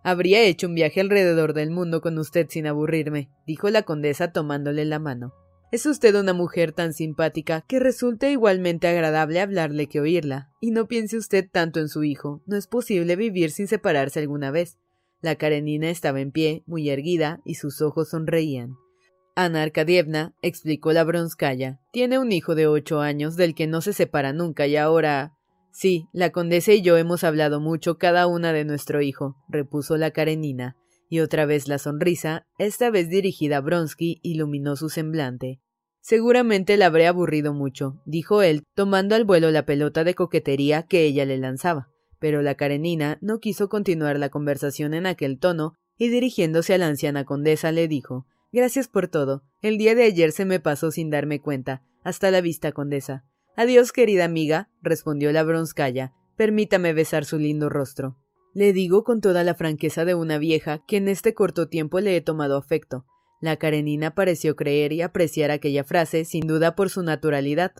Habría 0.05 0.42
hecho 0.42 0.68
un 0.68 0.74
viaje 0.74 1.00
alrededor 1.00 1.55
del 1.55 1.70
mundo 1.70 2.00
con 2.03 2.18
usted 2.18 2.46
sin 2.48 2.68
aburrirme, 2.68 3.31
dijo 3.46 3.70
la 3.70 3.83
condesa 3.83 4.31
tomándole 4.33 4.85
la 4.85 5.00
mano. 5.00 5.33
Es 5.72 5.87
usted 5.87 6.14
una 6.14 6.35
mujer 6.35 6.70
tan 6.70 6.92
simpática 6.92 7.64
que 7.66 7.81
resulta 7.81 8.31
igualmente 8.31 8.87
agradable 8.87 9.40
hablarle 9.40 9.88
que 9.88 9.98
oírla. 9.98 10.53
Y 10.61 10.70
no 10.70 10.87
piense 10.87 11.16
usted 11.16 11.48
tanto 11.50 11.81
en 11.81 11.88
su 11.88 12.05
hijo. 12.05 12.42
No 12.46 12.57
es 12.57 12.68
posible 12.68 13.16
vivir 13.16 13.50
sin 13.50 13.66
separarse 13.66 14.20
alguna 14.20 14.53
vez. 14.53 14.79
La 15.20 15.35
Karenina 15.35 15.90
estaba 15.90 16.20
en 16.20 16.31
pie, 16.31 16.62
muy 16.66 16.90
erguida, 16.90 17.40
y 17.44 17.55
sus 17.55 17.83
ojos 17.83 18.11
sonreían. 18.11 18.77
Ana 19.35 19.62
Arkadievna, 19.62 20.33
explicó 20.42 20.92
la 20.92 21.03
Bronskaya, 21.03 21.81
tiene 21.90 22.20
un 22.20 22.31
hijo 22.31 22.55
de 22.55 22.68
ocho 22.68 23.00
años 23.00 23.35
del 23.35 23.57
que 23.57 23.66
no 23.66 23.81
se 23.81 23.94
separa 23.94 24.33
nunca 24.33 24.68
y 24.68 24.77
ahora. 24.77 25.35
Sí, 25.74 26.06
la 26.12 26.30
condesa 26.30 26.72
y 26.72 26.82
yo 26.82 26.96
hemos 26.96 27.24
hablado 27.24 27.58
mucho 27.58 27.98
cada 27.98 28.28
una 28.28 28.52
de 28.52 28.64
nuestro 28.64 29.02
hijo, 29.02 29.34
repuso 29.48 29.96
la 29.96 30.12
Karenina, 30.12 30.76
y 31.08 31.18
otra 31.18 31.46
vez 31.46 31.66
la 31.66 31.78
sonrisa, 31.78 32.46
esta 32.58 32.90
vez 32.90 33.08
dirigida 33.08 33.56
a 33.56 33.60
Bronsky, 33.60 34.20
iluminó 34.22 34.76
su 34.76 34.88
semblante. 34.88 35.60
Seguramente 36.00 36.76
la 36.76 36.87
habré 36.87 37.08
aburrido 37.08 37.54
mucho, 37.54 38.00
dijo 38.06 38.42
él, 38.42 38.62
tomando 38.76 39.16
al 39.16 39.24
vuelo 39.24 39.50
la 39.50 39.66
pelota 39.66 40.04
de 40.04 40.14
coquetería 40.14 40.84
que 40.84 41.02
ella 41.06 41.24
le 41.24 41.38
lanzaba. 41.38 41.88
Pero 42.20 42.40
la 42.40 42.54
Karenina 42.54 43.18
no 43.20 43.40
quiso 43.40 43.68
continuar 43.68 44.16
la 44.20 44.28
conversación 44.28 44.94
en 44.94 45.06
aquel 45.06 45.40
tono, 45.40 45.72
y 45.98 46.08
dirigiéndose 46.08 46.74
a 46.74 46.78
la 46.78 46.87
anciana 46.87 47.24
condesa 47.24 47.72
le 47.72 47.88
dijo 47.88 48.26
Gracias 48.52 48.87
por 48.87 49.08
todo. 49.08 49.42
El 49.60 49.76
día 49.76 49.96
de 49.96 50.04
ayer 50.04 50.30
se 50.30 50.44
me 50.44 50.60
pasó 50.60 50.92
sin 50.92 51.10
darme 51.10 51.40
cuenta. 51.40 51.82
Hasta 52.04 52.30
la 52.30 52.40
vista, 52.40 52.70
condesa. 52.70 53.24
Adiós, 53.57 53.93
querida 53.93 54.25
amiga, 54.25 54.69
respondió 54.83 55.31
la 55.31 55.45
bronskaya. 55.45 56.12
Permítame 56.37 56.93
besar 56.93 57.25
su 57.25 57.38
lindo 57.38 57.69
rostro. 57.69 58.17
Le 58.53 58.73
digo 58.73 59.05
con 59.05 59.21
toda 59.21 59.45
la 59.45 59.55
franqueza 59.55 60.05
de 60.05 60.14
una 60.14 60.38
vieja 60.38 60.85
que 60.87 60.97
en 60.97 61.09
este 61.09 61.35
corto 61.35 61.69
tiempo 61.69 62.01
le 62.01 62.17
he 62.17 62.21
tomado 62.21 62.57
afecto. 62.57 63.07
La 63.40 63.57
Karenina 63.57 64.14
pareció 64.14 64.57
creer 64.57 64.93
y 64.93 65.03
apreciar 65.03 65.51
aquella 65.51 65.85
frase, 65.85 66.25
sin 66.25 66.47
duda 66.47 66.75
por 66.75 66.90
su 66.90 67.03
naturalidad. 67.03 67.73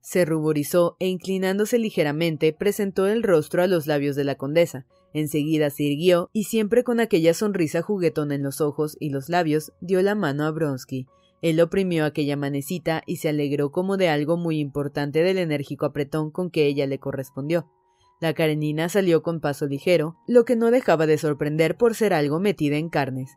Se 0.00 0.26
ruborizó 0.26 0.96
e 0.98 1.08
inclinándose 1.08 1.78
ligeramente 1.78 2.52
presentó 2.52 3.06
el 3.06 3.22
rostro 3.22 3.62
a 3.62 3.66
los 3.66 3.86
labios 3.86 4.16
de 4.16 4.24
la 4.24 4.34
condesa. 4.34 4.84
Enseguida 5.14 5.70
se 5.70 5.84
irguió 5.84 6.28
y 6.34 6.44
siempre 6.44 6.84
con 6.84 7.00
aquella 7.00 7.32
sonrisa 7.32 7.80
juguetona 7.80 8.34
en 8.34 8.42
los 8.42 8.60
ojos 8.60 8.98
y 9.00 9.08
los 9.08 9.30
labios 9.30 9.72
dio 9.80 10.02
la 10.02 10.14
mano 10.14 10.44
a 10.44 10.50
Bronsky. 10.50 11.06
Él 11.44 11.60
oprimió 11.60 12.06
aquella 12.06 12.38
manecita 12.38 13.02
y 13.04 13.16
se 13.16 13.28
alegró 13.28 13.70
como 13.70 13.98
de 13.98 14.08
algo 14.08 14.38
muy 14.38 14.58
importante 14.60 15.22
del 15.22 15.36
enérgico 15.36 15.84
apretón 15.84 16.30
con 16.30 16.48
que 16.48 16.64
ella 16.64 16.86
le 16.86 16.98
correspondió. 16.98 17.70
La 18.18 18.32
Karenina 18.32 18.88
salió 18.88 19.22
con 19.22 19.40
paso 19.40 19.66
ligero, 19.66 20.16
lo 20.26 20.46
que 20.46 20.56
no 20.56 20.70
dejaba 20.70 21.04
de 21.06 21.18
sorprender 21.18 21.76
por 21.76 21.94
ser 21.94 22.14
algo 22.14 22.40
metida 22.40 22.78
en 22.78 22.88
carnes. 22.88 23.36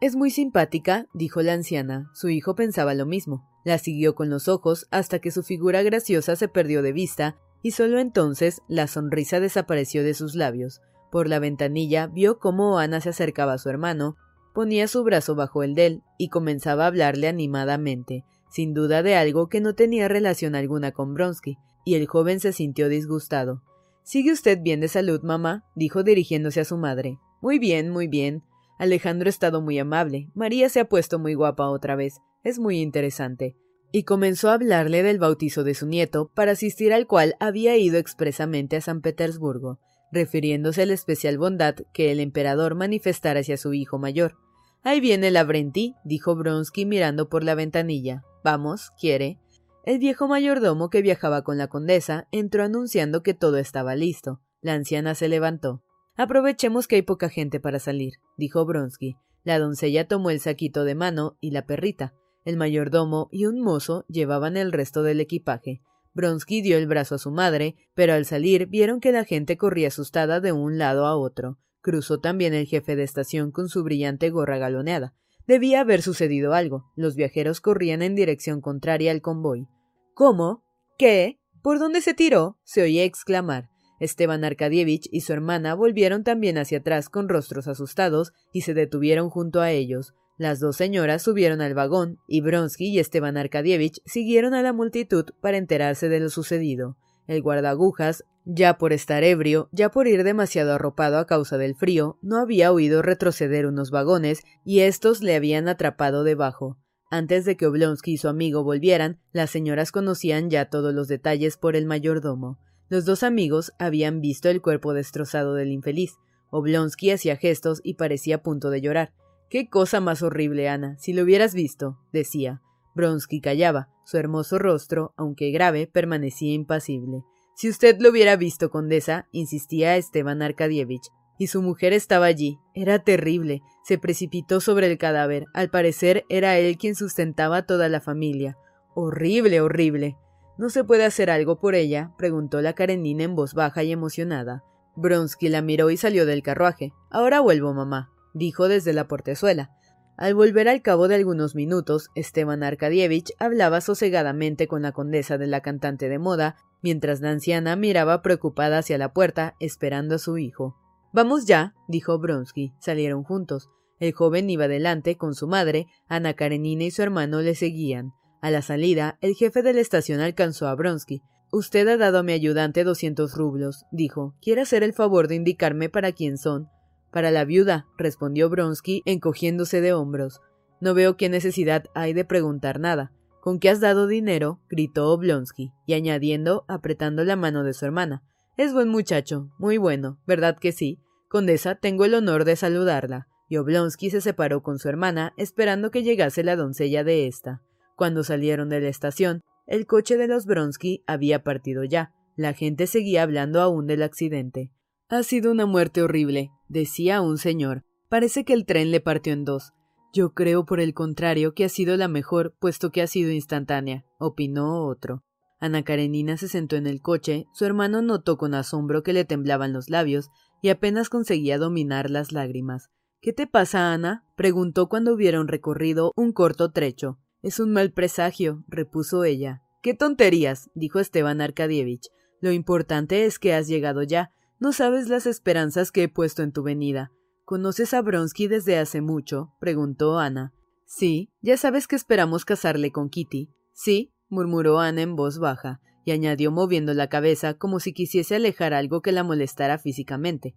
Es 0.00 0.16
muy 0.16 0.32
simpática, 0.32 1.06
dijo 1.14 1.40
la 1.40 1.52
anciana. 1.52 2.10
Su 2.14 2.30
hijo 2.30 2.56
pensaba 2.56 2.94
lo 2.94 3.06
mismo. 3.06 3.48
La 3.64 3.78
siguió 3.78 4.16
con 4.16 4.28
los 4.28 4.48
ojos 4.48 4.88
hasta 4.90 5.20
que 5.20 5.30
su 5.30 5.44
figura 5.44 5.84
graciosa 5.84 6.34
se 6.34 6.48
perdió 6.48 6.82
de 6.82 6.92
vista, 6.92 7.36
y 7.62 7.70
solo 7.70 8.00
entonces 8.00 8.60
la 8.66 8.88
sonrisa 8.88 9.38
desapareció 9.38 10.02
de 10.02 10.14
sus 10.14 10.34
labios. 10.34 10.80
Por 11.12 11.28
la 11.28 11.38
ventanilla 11.38 12.08
vio 12.08 12.40
cómo 12.40 12.80
Ana 12.80 13.00
se 13.00 13.10
acercaba 13.10 13.52
a 13.52 13.58
su 13.58 13.68
hermano, 13.68 14.16
ponía 14.56 14.88
su 14.88 15.04
brazo 15.04 15.34
bajo 15.34 15.62
el 15.62 15.74
de 15.74 15.84
él 15.84 16.02
y 16.16 16.30
comenzaba 16.30 16.84
a 16.84 16.86
hablarle 16.86 17.28
animadamente, 17.28 18.24
sin 18.50 18.72
duda 18.72 19.02
de 19.02 19.14
algo 19.14 19.50
que 19.50 19.60
no 19.60 19.74
tenía 19.74 20.08
relación 20.08 20.54
alguna 20.54 20.92
con 20.92 21.12
Bronsky, 21.12 21.58
y 21.84 21.94
el 21.94 22.06
joven 22.06 22.40
se 22.40 22.54
sintió 22.54 22.88
disgustado. 22.88 23.62
¿Sigue 24.02 24.32
usted 24.32 24.58
bien 24.62 24.80
de 24.80 24.88
salud, 24.88 25.20
mamá? 25.22 25.66
dijo 25.74 26.02
dirigiéndose 26.02 26.60
a 26.60 26.64
su 26.64 26.78
madre. 26.78 27.18
Muy 27.42 27.58
bien, 27.58 27.90
muy 27.90 28.08
bien. 28.08 28.44
Alejandro 28.78 29.28
ha 29.28 29.28
estado 29.28 29.60
muy 29.60 29.78
amable. 29.78 30.30
María 30.34 30.70
se 30.70 30.80
ha 30.80 30.88
puesto 30.88 31.18
muy 31.18 31.34
guapa 31.34 31.68
otra 31.68 31.94
vez. 31.94 32.14
Es 32.42 32.58
muy 32.58 32.80
interesante. 32.80 33.56
Y 33.92 34.04
comenzó 34.04 34.48
a 34.48 34.54
hablarle 34.54 35.02
del 35.02 35.18
bautizo 35.18 35.64
de 35.64 35.74
su 35.74 35.86
nieto, 35.86 36.30
para 36.34 36.52
asistir 36.52 36.94
al 36.94 37.06
cual 37.06 37.36
había 37.40 37.76
ido 37.76 37.98
expresamente 37.98 38.76
a 38.76 38.80
San 38.80 39.02
Petersburgo, 39.02 39.80
refiriéndose 40.12 40.80
a 40.80 40.86
la 40.86 40.94
especial 40.94 41.36
bondad 41.36 41.74
que 41.92 42.10
el 42.10 42.20
emperador 42.20 42.74
manifestara 42.74 43.40
hacia 43.40 43.58
su 43.58 43.74
hijo 43.74 43.98
mayor. 43.98 44.45
Ahí 44.86 45.00
viene 45.00 45.32
la 45.32 45.42
Brenti, 45.42 45.96
dijo 46.04 46.36
Bronsky 46.36 46.86
mirando 46.86 47.28
por 47.28 47.42
la 47.42 47.56
ventanilla. 47.56 48.22
Vamos, 48.44 48.92
quiere. 49.00 49.40
El 49.84 49.98
viejo 49.98 50.28
mayordomo 50.28 50.90
que 50.90 51.02
viajaba 51.02 51.42
con 51.42 51.58
la 51.58 51.66
condesa 51.66 52.28
entró 52.30 52.62
anunciando 52.62 53.24
que 53.24 53.34
todo 53.34 53.56
estaba 53.56 53.96
listo. 53.96 54.40
La 54.60 54.74
anciana 54.74 55.16
se 55.16 55.26
levantó. 55.26 55.82
Aprovechemos 56.14 56.86
que 56.86 56.94
hay 56.94 57.02
poca 57.02 57.28
gente 57.28 57.58
para 57.58 57.80
salir, 57.80 58.12
dijo 58.36 58.64
Bronsky. 58.64 59.16
La 59.42 59.58
doncella 59.58 60.06
tomó 60.06 60.30
el 60.30 60.38
saquito 60.38 60.84
de 60.84 60.94
mano 60.94 61.36
y 61.40 61.50
la 61.50 61.66
perrita. 61.66 62.14
El 62.44 62.56
mayordomo 62.56 63.26
y 63.32 63.46
un 63.46 63.60
mozo 63.60 64.04
llevaban 64.06 64.56
el 64.56 64.70
resto 64.70 65.02
del 65.02 65.18
equipaje. 65.18 65.82
Bronsky 66.14 66.62
dio 66.62 66.78
el 66.78 66.86
brazo 66.86 67.16
a 67.16 67.18
su 67.18 67.32
madre, 67.32 67.74
pero 67.94 68.14
al 68.14 68.24
salir 68.24 68.68
vieron 68.68 69.00
que 69.00 69.10
la 69.10 69.24
gente 69.24 69.56
corría 69.56 69.88
asustada 69.88 70.38
de 70.38 70.52
un 70.52 70.78
lado 70.78 71.06
a 71.06 71.16
otro. 71.16 71.58
Cruzó 71.86 72.18
también 72.18 72.52
el 72.52 72.66
jefe 72.66 72.96
de 72.96 73.04
estación 73.04 73.52
con 73.52 73.68
su 73.68 73.84
brillante 73.84 74.28
gorra 74.30 74.58
galoneada. 74.58 75.14
Debía 75.46 75.82
haber 75.82 76.02
sucedido 76.02 76.52
algo. 76.52 76.90
Los 76.96 77.14
viajeros 77.14 77.60
corrían 77.60 78.02
en 78.02 78.16
dirección 78.16 78.60
contraria 78.60 79.12
al 79.12 79.22
convoy. 79.22 79.68
¿Cómo? 80.12 80.64
¿Qué? 80.98 81.38
¿Por 81.62 81.78
dónde 81.78 82.00
se 82.00 82.12
tiró? 82.12 82.58
se 82.64 82.82
oía 82.82 83.04
exclamar. 83.04 83.70
Esteban 84.00 84.42
Arkadievich 84.42 85.08
y 85.12 85.20
su 85.20 85.32
hermana 85.32 85.76
volvieron 85.76 86.24
también 86.24 86.58
hacia 86.58 86.78
atrás 86.78 87.08
con 87.08 87.28
rostros 87.28 87.68
asustados 87.68 88.32
y 88.52 88.62
se 88.62 88.74
detuvieron 88.74 89.30
junto 89.30 89.60
a 89.60 89.70
ellos. 89.70 90.12
Las 90.38 90.58
dos 90.58 90.76
señoras 90.76 91.22
subieron 91.22 91.60
al 91.60 91.74
vagón 91.74 92.18
y 92.26 92.40
Bronsky 92.40 92.88
y 92.88 92.98
Esteban 92.98 93.36
Arkadievich 93.36 94.02
siguieron 94.06 94.54
a 94.54 94.62
la 94.62 94.72
multitud 94.72 95.26
para 95.40 95.56
enterarse 95.56 96.08
de 96.08 96.18
lo 96.18 96.30
sucedido. 96.30 96.96
El 97.28 97.42
guardagujas 97.42 98.24
ya 98.46 98.78
por 98.78 98.92
estar 98.92 99.24
ebrio, 99.24 99.68
ya 99.72 99.90
por 99.90 100.06
ir 100.06 100.22
demasiado 100.22 100.72
arropado 100.72 101.18
a 101.18 101.26
causa 101.26 101.58
del 101.58 101.74
frío, 101.74 102.18
no 102.22 102.38
había 102.38 102.72
oído 102.72 103.02
retroceder 103.02 103.66
unos 103.66 103.90
vagones 103.90 104.42
y 104.64 104.80
estos 104.80 105.20
le 105.20 105.34
habían 105.34 105.68
atrapado 105.68 106.22
debajo. 106.22 106.78
Antes 107.10 107.44
de 107.44 107.56
que 107.56 107.66
Oblonsky 107.66 108.12
y 108.12 108.16
su 108.16 108.28
amigo 108.28 108.62
volvieran, 108.62 109.20
las 109.32 109.50
señoras 109.50 109.90
conocían 109.90 110.48
ya 110.48 110.70
todos 110.70 110.94
los 110.94 111.08
detalles 111.08 111.56
por 111.56 111.76
el 111.76 111.86
mayordomo. 111.86 112.58
Los 112.88 113.04
dos 113.04 113.24
amigos 113.24 113.72
habían 113.80 114.20
visto 114.20 114.48
el 114.48 114.62
cuerpo 114.62 114.94
destrozado 114.94 115.54
del 115.54 115.72
infeliz. 115.72 116.14
Oblonsky 116.50 117.10
hacía 117.10 117.36
gestos 117.36 117.80
y 117.82 117.94
parecía 117.94 118.36
a 118.36 118.42
punto 118.42 118.70
de 118.70 118.80
llorar. 118.80 119.12
Qué 119.50 119.68
cosa 119.68 120.00
más 120.00 120.22
horrible, 120.22 120.68
Ana. 120.68 120.96
Si 120.98 121.12
lo 121.12 121.22
hubieras 121.22 121.52
visto, 121.52 121.98
decía. 122.12 122.62
Bronsky 122.94 123.40
callaba. 123.40 123.88
Su 124.04 124.18
hermoso 124.18 124.58
rostro, 124.58 125.12
aunque 125.16 125.50
grave, 125.50 125.88
permanecía 125.88 126.54
impasible. 126.54 127.24
Si 127.56 127.70
usted 127.70 127.96
lo 128.00 128.10
hubiera 128.10 128.36
visto, 128.36 128.68
condesa, 128.68 129.28
insistía 129.32 129.96
Esteban 129.96 130.42
Arkadievich. 130.42 131.08
Y 131.38 131.46
su 131.46 131.62
mujer 131.62 131.94
estaba 131.94 132.26
allí. 132.26 132.58
Era 132.74 132.98
terrible. 132.98 133.62
Se 133.82 133.96
precipitó 133.96 134.60
sobre 134.60 134.90
el 134.90 134.98
cadáver. 134.98 135.46
Al 135.54 135.70
parecer 135.70 136.26
era 136.28 136.58
él 136.58 136.76
quien 136.76 136.94
sustentaba 136.94 137.56
a 137.56 137.66
toda 137.66 137.88
la 137.88 138.02
familia. 138.02 138.58
Horrible, 138.94 139.62
horrible. 139.62 140.18
¿No 140.58 140.68
se 140.68 140.84
puede 140.84 141.06
hacer 141.06 141.30
algo 141.30 141.58
por 141.58 141.74
ella? 141.74 142.12
preguntó 142.18 142.60
la 142.60 142.74
Karenina 142.74 143.24
en 143.24 143.34
voz 143.34 143.54
baja 143.54 143.82
y 143.82 143.90
emocionada. 143.90 144.62
Bronsky 144.94 145.48
la 145.48 145.62
miró 145.62 145.88
y 145.88 145.96
salió 145.96 146.26
del 146.26 146.42
carruaje. 146.42 146.92
Ahora 147.10 147.40
vuelvo, 147.40 147.72
mamá, 147.72 148.10
dijo 148.34 148.68
desde 148.68 148.92
la 148.92 149.08
portezuela. 149.08 149.70
Al 150.16 150.34
volver 150.34 150.68
al 150.68 150.80
cabo 150.80 151.08
de 151.08 151.14
algunos 151.14 151.54
minutos, 151.54 152.08
Esteban 152.14 152.62
Arkadievich 152.62 153.32
hablaba 153.38 153.82
sosegadamente 153.82 154.66
con 154.66 154.82
la 154.82 154.92
condesa 154.92 155.36
de 155.36 155.46
la 155.46 155.60
cantante 155.60 156.08
de 156.08 156.18
moda, 156.18 156.56
mientras 156.82 157.20
la 157.20 157.30
anciana 157.30 157.76
miraba 157.76 158.22
preocupada 158.22 158.78
hacia 158.78 158.96
la 158.96 159.12
puerta, 159.12 159.54
esperando 159.60 160.14
a 160.14 160.18
su 160.18 160.38
hijo. 160.38 160.76
Vamos 161.12 161.46
ya, 161.46 161.74
dijo 161.88 162.18
Bronsky. 162.18 162.72
Salieron 162.78 163.24
juntos. 163.24 163.68
El 164.00 164.12
joven 164.12 164.48
iba 164.48 164.68
delante 164.68 165.16
con 165.16 165.34
su 165.34 165.46
madre, 165.48 165.86
Ana 166.08 166.34
Karenina 166.34 166.84
y 166.84 166.90
su 166.90 167.02
hermano 167.02 167.42
le 167.42 167.54
seguían. 167.54 168.12
A 168.40 168.50
la 168.50 168.62
salida, 168.62 169.18
el 169.20 169.34
jefe 169.34 169.62
de 169.62 169.72
la 169.72 169.80
estación 169.80 170.20
alcanzó 170.20 170.68
a 170.68 170.74
Bronsky. 170.74 171.22
Usted 171.52 171.88
ha 171.88 171.96
dado 171.96 172.18
a 172.18 172.22
mi 172.22 172.32
ayudante 172.32 172.84
doscientos 172.84 173.34
rublos, 173.34 173.84
dijo. 173.90 174.34
¿Quiere 174.40 174.62
hacer 174.62 174.82
el 174.82 174.92
favor 174.92 175.28
de 175.28 175.36
indicarme 175.36 175.88
para 175.88 176.12
quién 176.12 176.38
son? 176.38 176.68
Para 177.16 177.30
la 177.30 177.46
viuda, 177.46 177.86
respondió 177.96 178.50
Bronsky, 178.50 179.00
encogiéndose 179.06 179.80
de 179.80 179.94
hombros. 179.94 180.42
No 180.82 180.92
veo 180.92 181.16
qué 181.16 181.30
necesidad 181.30 181.86
hay 181.94 182.12
de 182.12 182.26
preguntar 182.26 182.78
nada. 182.78 183.10
¿Con 183.40 183.58
qué 183.58 183.70
has 183.70 183.80
dado 183.80 184.06
dinero? 184.06 184.60
gritó 184.68 185.10
Oblonsky, 185.10 185.72
y 185.86 185.94
añadiendo, 185.94 186.66
apretando 186.68 187.24
la 187.24 187.34
mano 187.34 187.64
de 187.64 187.72
su 187.72 187.86
hermana. 187.86 188.22
Es 188.58 188.74
buen 188.74 188.90
muchacho, 188.90 189.48
muy 189.58 189.78
bueno, 189.78 190.20
¿verdad 190.26 190.58
que 190.58 190.72
sí? 190.72 191.00
Condesa, 191.30 191.76
tengo 191.76 192.04
el 192.04 192.12
honor 192.12 192.44
de 192.44 192.54
saludarla. 192.54 193.28
Y 193.48 193.56
Oblonsky 193.56 194.10
se 194.10 194.20
separó 194.20 194.62
con 194.62 194.78
su 194.78 194.90
hermana, 194.90 195.32
esperando 195.38 195.90
que 195.90 196.02
llegase 196.02 196.44
la 196.44 196.54
doncella 196.54 197.02
de 197.02 197.26
ésta. 197.26 197.62
Cuando 197.96 198.24
salieron 198.24 198.68
de 198.68 198.82
la 198.82 198.88
estación, 198.88 199.40
el 199.66 199.86
coche 199.86 200.18
de 200.18 200.28
los 200.28 200.44
Bronsky 200.44 201.02
había 201.06 201.42
partido 201.42 201.82
ya. 201.82 202.12
La 202.36 202.52
gente 202.52 202.86
seguía 202.86 203.22
hablando 203.22 203.62
aún 203.62 203.86
del 203.86 204.02
accidente. 204.02 204.70
Ha 205.08 205.22
sido 205.22 205.52
una 205.52 205.66
muerte 205.66 206.02
horrible, 206.02 206.50
decía 206.68 207.20
un 207.20 207.38
señor. 207.38 207.84
Parece 208.08 208.44
que 208.44 208.52
el 208.52 208.66
tren 208.66 208.90
le 208.90 209.00
partió 209.00 209.32
en 209.32 209.44
dos. 209.44 209.72
Yo 210.12 210.34
creo, 210.34 210.66
por 210.66 210.80
el 210.80 210.94
contrario, 210.94 211.54
que 211.54 211.64
ha 211.64 211.68
sido 211.68 211.96
la 211.96 212.08
mejor, 212.08 212.56
puesto 212.58 212.90
que 212.90 213.02
ha 213.02 213.06
sido 213.06 213.30
instantánea, 213.30 214.04
opinó 214.18 214.84
otro. 214.84 215.22
Ana 215.60 215.84
Karenina 215.84 216.36
se 216.36 216.48
sentó 216.48 216.74
en 216.74 216.88
el 216.88 217.00
coche, 217.02 217.46
su 217.54 217.64
hermano 217.64 218.02
notó 218.02 218.36
con 218.36 218.54
asombro 218.54 219.04
que 219.04 219.12
le 219.12 219.24
temblaban 219.24 219.72
los 219.72 219.90
labios 219.90 220.28
y 220.60 220.70
apenas 220.70 221.08
conseguía 221.08 221.56
dominar 221.58 222.10
las 222.10 222.32
lágrimas. 222.32 222.90
¿Qué 223.20 223.32
te 223.32 223.46
pasa, 223.46 223.92
Ana? 223.92 224.24
preguntó 224.36 224.88
cuando 224.88 225.14
hubieron 225.14 225.46
recorrido 225.46 226.12
un 226.16 226.32
corto 226.32 226.72
trecho. 226.72 227.20
Es 227.42 227.60
un 227.60 227.72
mal 227.72 227.92
presagio, 227.92 228.64
repuso 228.66 229.22
ella. 229.22 229.62
Qué 229.82 229.94
tonterías, 229.94 230.68
dijo 230.74 230.98
Esteban 230.98 231.40
Arkadievich. 231.40 232.08
Lo 232.40 232.50
importante 232.50 233.24
es 233.24 233.38
que 233.38 233.54
has 233.54 233.68
llegado 233.68 234.02
ya, 234.02 234.32
no 234.58 234.72
sabes 234.72 235.08
las 235.08 235.26
esperanzas 235.26 235.92
que 235.92 236.04
he 236.04 236.08
puesto 236.08 236.42
en 236.42 236.52
tu 236.52 236.62
venida. 236.62 237.12
¿Conoces 237.44 237.94
a 237.94 238.02
Bronsky 238.02 238.48
desde 238.48 238.78
hace 238.78 239.00
mucho? 239.00 239.52
preguntó 239.60 240.18
Ana. 240.18 240.52
Sí, 240.84 241.30
ya 241.42 241.56
sabes 241.56 241.86
que 241.86 241.96
esperamos 241.96 242.44
casarle 242.44 242.90
con 242.90 243.08
Kitty. 243.08 243.50
Sí, 243.72 244.12
murmuró 244.28 244.80
Ana 244.80 245.02
en 245.02 245.16
voz 245.16 245.38
baja, 245.38 245.80
y 246.04 246.12
añadió 246.12 246.50
moviendo 246.50 246.94
la 246.94 247.08
cabeza 247.08 247.54
como 247.54 247.80
si 247.80 247.92
quisiese 247.92 248.36
alejar 248.36 248.72
algo 248.72 249.02
que 249.02 249.12
la 249.12 249.24
molestara 249.24 249.78
físicamente. 249.78 250.54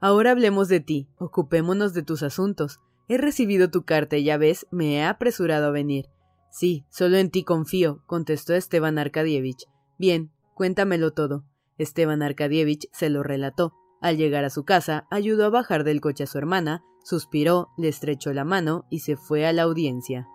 Ahora 0.00 0.30
hablemos 0.30 0.68
de 0.68 0.80
ti, 0.80 1.08
ocupémonos 1.18 1.94
de 1.94 2.02
tus 2.02 2.22
asuntos. 2.22 2.80
He 3.08 3.18
recibido 3.18 3.70
tu 3.70 3.84
carta 3.84 4.16
y 4.16 4.24
ya 4.24 4.36
ves, 4.36 4.66
me 4.70 4.96
he 4.96 5.04
apresurado 5.04 5.66
a 5.66 5.70
venir. 5.70 6.06
Sí, 6.50 6.84
solo 6.90 7.18
en 7.18 7.30
ti 7.30 7.44
confío, 7.44 8.02
contestó 8.06 8.54
Esteban 8.54 8.98
Arkadievich. 8.98 9.66
Bien, 9.98 10.32
cuéntamelo 10.54 11.12
todo. 11.12 11.44
Esteban 11.78 12.22
Arkadievich 12.22 12.88
se 12.92 13.10
lo 13.10 13.22
relató. 13.22 13.74
Al 14.00 14.16
llegar 14.16 14.44
a 14.44 14.50
su 14.50 14.64
casa, 14.64 15.06
ayudó 15.10 15.46
a 15.46 15.50
bajar 15.50 15.84
del 15.84 16.00
coche 16.00 16.24
a 16.24 16.26
su 16.26 16.38
hermana, 16.38 16.82
suspiró, 17.04 17.70
le 17.76 17.88
estrechó 17.88 18.32
la 18.32 18.44
mano 18.44 18.84
y 18.90 19.00
se 19.00 19.16
fue 19.16 19.46
a 19.46 19.52
la 19.52 19.62
audiencia. 19.62 20.28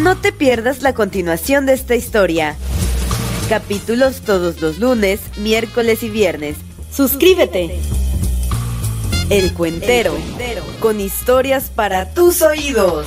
No 0.00 0.16
te 0.16 0.32
pierdas 0.32 0.82
la 0.82 0.94
continuación 0.94 1.66
de 1.66 1.74
esta 1.74 1.94
historia. 1.94 2.56
Capítulos 3.48 4.22
todos 4.22 4.62
los 4.62 4.78
lunes, 4.78 5.20
miércoles 5.38 6.02
y 6.02 6.08
viernes 6.08 6.56
Suscríbete. 6.92 7.80
El 9.30 9.54
Cuentero, 9.54 10.12
con 10.80 10.98
historias 11.00 11.70
para 11.70 12.12
tus 12.12 12.42
oídos. 12.42 13.06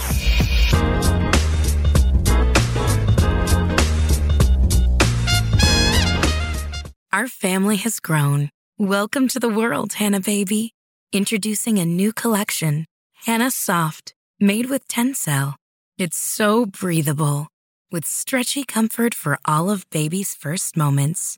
Our 7.12 7.28
family 7.28 7.76
has 7.76 8.00
grown. 8.00 8.50
Welcome 8.80 9.28
to 9.28 9.40
the 9.40 9.50
world, 9.50 9.94
Hannah 9.94 10.22
baby. 10.22 10.72
Introducing 11.12 11.78
a 11.78 11.86
new 11.86 12.14
collection, 12.14 12.86
Hannah 13.26 13.52
Soft, 13.52 14.16
made 14.40 14.70
with 14.70 14.88
Tencel. 14.88 15.56
It's 15.98 16.18
so 16.18 16.66
breathable, 16.66 17.50
with 17.92 18.06
stretchy 18.06 18.64
comfort 18.64 19.14
for 19.14 19.38
all 19.46 19.70
of 19.70 19.88
baby's 19.90 20.34
first 20.34 20.78
moments 20.78 21.38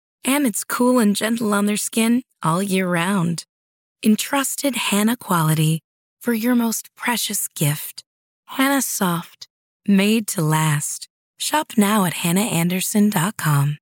and 0.23 0.45
it's 0.45 0.63
cool 0.63 0.99
and 0.99 1.15
gentle 1.15 1.53
on 1.53 1.65
their 1.65 1.77
skin 1.77 2.23
all 2.41 2.63
year 2.63 2.87
round. 2.87 3.43
Entrusted 4.03 4.75
Hannah 4.75 5.17
quality 5.17 5.81
for 6.21 6.33
your 6.33 6.55
most 6.55 6.89
precious 6.95 7.47
gift. 7.49 8.03
Hannah 8.45 8.81
Soft, 8.81 9.47
made 9.87 10.27
to 10.29 10.41
last. 10.41 11.07
Shop 11.37 11.73
now 11.77 12.05
at 12.05 12.13
hannahanderson.com. 12.13 13.80